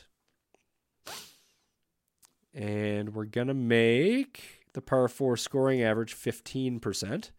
[2.52, 7.30] And we're going to make the par 4 scoring average 15%.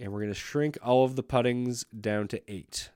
[0.00, 2.90] And we're going to shrink all of the puttings down to 8.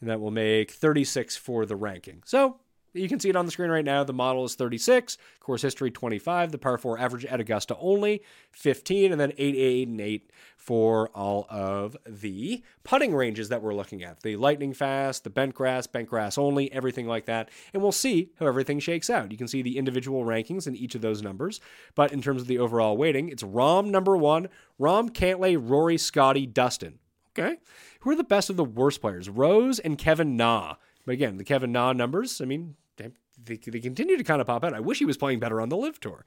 [0.00, 2.22] And that will make 36 for the ranking.
[2.24, 2.58] So
[2.92, 4.04] you can see it on the screen right now.
[4.04, 8.22] The model is 36, course history 25, the par 4 average at Augusta only
[8.52, 13.74] 15, and then 8, 8, and 8 for all of the putting ranges that we're
[13.74, 14.20] looking at.
[14.22, 17.50] The lightning fast, the bent grass, bent grass only, everything like that.
[17.72, 19.32] And we'll see how everything shakes out.
[19.32, 21.60] You can see the individual rankings in each of those numbers.
[21.94, 24.48] But in terms of the overall weighting, it's Rahm number one,
[24.80, 26.98] Rahm, Cantlay, Rory, Scottie, Dustin.
[27.36, 27.56] Okay.
[28.00, 29.30] Who are the best of the worst players?
[29.30, 30.74] Rose and Kevin Na.
[31.06, 34.64] But again, the Kevin Na numbers, I mean, they, they continue to kind of pop
[34.64, 34.74] out.
[34.74, 36.24] I wish he was playing better on the LIV tour.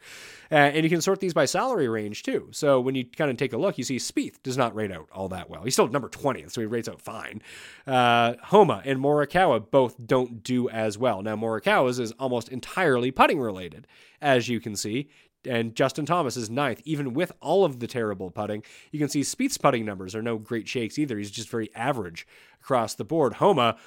[0.52, 2.50] Uh, and you can sort these by salary range too.
[2.52, 5.08] So when you kind of take a look, you see Spieth does not rate out
[5.12, 5.64] all that well.
[5.64, 7.42] He's still number 20th, so he rates out fine.
[7.86, 11.22] Uh, Homa and Morikawa both don't do as well.
[11.22, 13.88] Now, Morikawa's is almost entirely putting related,
[14.22, 15.10] as you can see.
[15.48, 18.64] And Justin Thomas is ninth, even with all of the terrible putting.
[18.92, 21.20] You can see Spieth's putting numbers are no great shakes either.
[21.20, 22.28] He's just very average
[22.60, 23.36] across the board.
[23.36, 23.78] Homa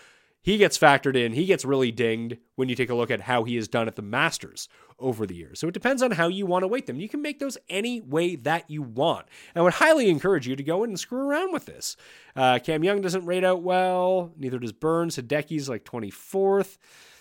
[0.43, 1.32] he gets factored in.
[1.32, 3.97] He gets really dinged when you take a look at how he has done at
[3.97, 4.68] the Masters
[4.99, 5.59] over the years.
[5.61, 7.01] So it depends on how you want to weight them.
[7.01, 9.26] You can make those any way that you want.
[9.55, 11.97] I would highly encourage you to go in and screw around with this.
[12.34, 14.32] Uh, Cam Young doesn't rate out well.
[14.36, 15.16] Neither does Burns.
[15.16, 16.78] Hideki's like 24th.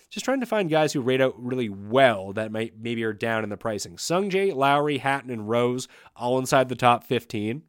[0.09, 3.43] Just trying to find guys who rate out really well that might maybe are down
[3.43, 3.97] in the pricing.
[3.97, 7.63] Sungjae, Lowry, Hatton, and Rose all inside the top 15.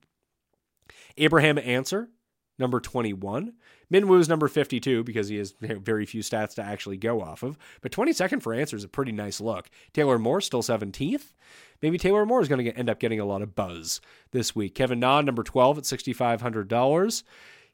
[1.16, 2.10] Abraham Ancer,
[2.58, 3.54] number 21.
[3.92, 7.58] Minwoo's number 52 because he has very few stats to actually go off of.
[7.80, 9.70] But 22nd for Ancer is a pretty nice look.
[9.92, 11.32] Taylor Moore still 17th.
[11.80, 14.00] Maybe Taylor Moore is going to end up getting a lot of buzz
[14.32, 14.74] this week.
[14.74, 17.22] Kevin Na, number 12 at $6,500.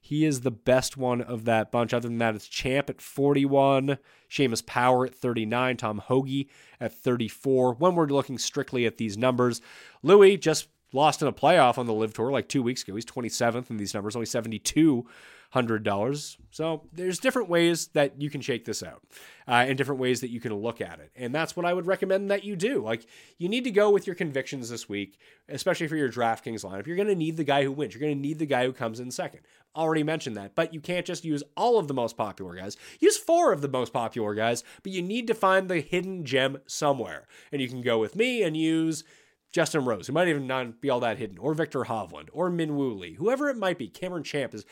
[0.00, 1.94] He is the best one of that bunch.
[1.94, 3.96] Other than that, it's Champ at 41,
[4.28, 6.46] Seamus Power at 39, Tom Hoge
[6.78, 7.74] at 34.
[7.76, 9.62] When we're looking strictly at these numbers,
[10.02, 12.94] Louis just lost in a playoff on the LIV Tour like two weeks ago.
[12.94, 15.06] He's 27th in these numbers, only 72
[15.54, 16.36] $100.
[16.50, 19.02] So there's different ways that you can shake this out
[19.46, 21.10] uh, and different ways that you can look at it.
[21.16, 22.82] And that's what I would recommend that you do.
[22.82, 23.06] Like,
[23.38, 26.86] you need to go with your convictions this week, especially for your DraftKings lineup.
[26.86, 28.72] You're going to need the guy who wins, you're going to need the guy who
[28.72, 29.40] comes in second.
[29.76, 32.76] Already mentioned that, but you can't just use all of the most popular guys.
[33.00, 36.58] Use four of the most popular guys, but you need to find the hidden gem
[36.66, 37.26] somewhere.
[37.50, 39.04] And you can go with me and use.
[39.52, 42.98] Justin Rose, who might even not be all that hidden, or Viktor Hovland, or Minwoo
[42.98, 43.86] Lee, whoever it might be.
[43.86, 44.64] Cameron Champ is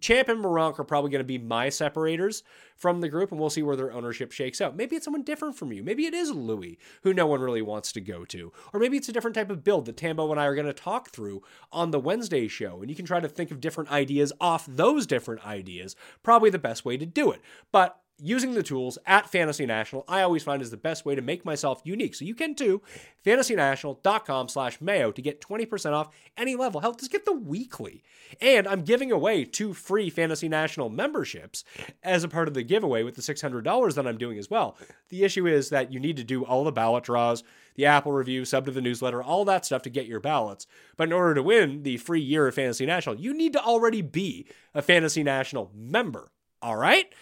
[0.00, 2.42] Champ and Meronk are probably going to be my separators
[2.76, 4.76] from the group, and we'll see where their ownership shakes out.
[4.76, 5.82] Maybe it's someone different from you.
[5.82, 8.52] Maybe it is Louis, who no one really wants to go to.
[8.72, 10.72] Or maybe it's a different type of build that Tambo and I are going to
[10.72, 11.42] talk through
[11.72, 15.06] on the Wednesday show, and you can try to think of different ideas off those
[15.06, 15.96] different ideas.
[16.22, 17.40] Probably the best way to do it.
[17.72, 21.22] But using the tools at Fantasy National, I always find is the best way to
[21.22, 22.14] make myself unique.
[22.14, 22.82] So you can too,
[23.24, 26.80] fantasynational.com slash mayo to get 20% off any level.
[26.80, 28.02] Hell, just get the weekly.
[28.40, 31.64] And I'm giving away two free Fantasy National memberships
[32.02, 34.76] as a part of the giveaway with the $600 that I'm doing as well.
[35.10, 37.44] The issue is that you need to do all the ballot draws,
[37.74, 40.66] the Apple review, sub to the newsletter, all that stuff to get your ballots.
[40.96, 44.00] But in order to win the free year of Fantasy National, you need to already
[44.00, 46.30] be a Fantasy National member.
[46.62, 47.12] All right?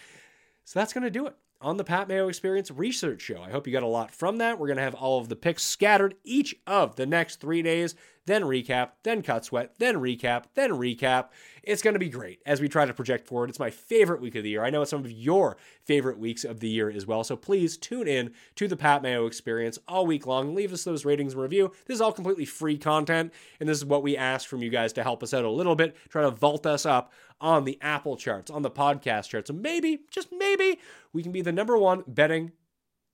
[0.65, 3.41] So that's going to do it on the Pat Mayo Experience Research Show.
[3.41, 4.59] I hope you got a lot from that.
[4.59, 7.95] We're going to have all of the picks scattered each of the next three days,
[8.25, 11.29] then recap, then cut sweat, then recap, then recap.
[11.63, 13.49] It's going to be great as we try to project forward.
[13.49, 14.63] It's my favorite week of the year.
[14.63, 17.23] I know it's some of your favorite weeks of the year as well.
[17.23, 20.55] So please tune in to the Pat Mayo Experience all week long.
[20.55, 21.71] Leave us those ratings and review.
[21.85, 24.93] This is all completely free content, and this is what we ask from you guys
[24.93, 27.11] to help us out a little bit, try to vault us up
[27.41, 29.47] on the Apple charts, on the podcast charts.
[29.49, 30.79] So maybe, just maybe,
[31.13, 32.51] we can be the number one betting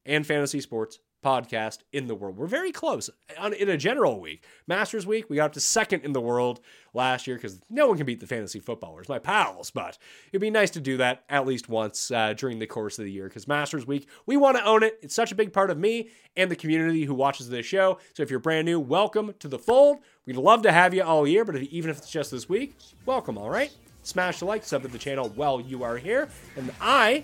[0.06, 2.38] and fantasy sports podcast in the world.
[2.38, 4.44] We're very close on, in a general week.
[4.68, 6.60] Masters week, we got up to second in the world
[6.94, 9.72] last year because no one can beat the fantasy footballers, my pals.
[9.72, 9.98] But
[10.32, 13.12] it'd be nice to do that at least once uh, during the course of the
[13.12, 15.00] year because Masters week, we want to own it.
[15.02, 18.00] It's such a big part of me and the community who watches this show.
[18.14, 20.00] So if you're brand new, welcome to the fold.
[20.26, 22.76] We'd love to have you all year, but if, even if it's just this week,
[23.06, 23.72] welcome, all right?
[24.04, 27.24] Smash the like, sub to the channel while you are here, and I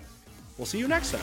[0.58, 1.22] will see you next time.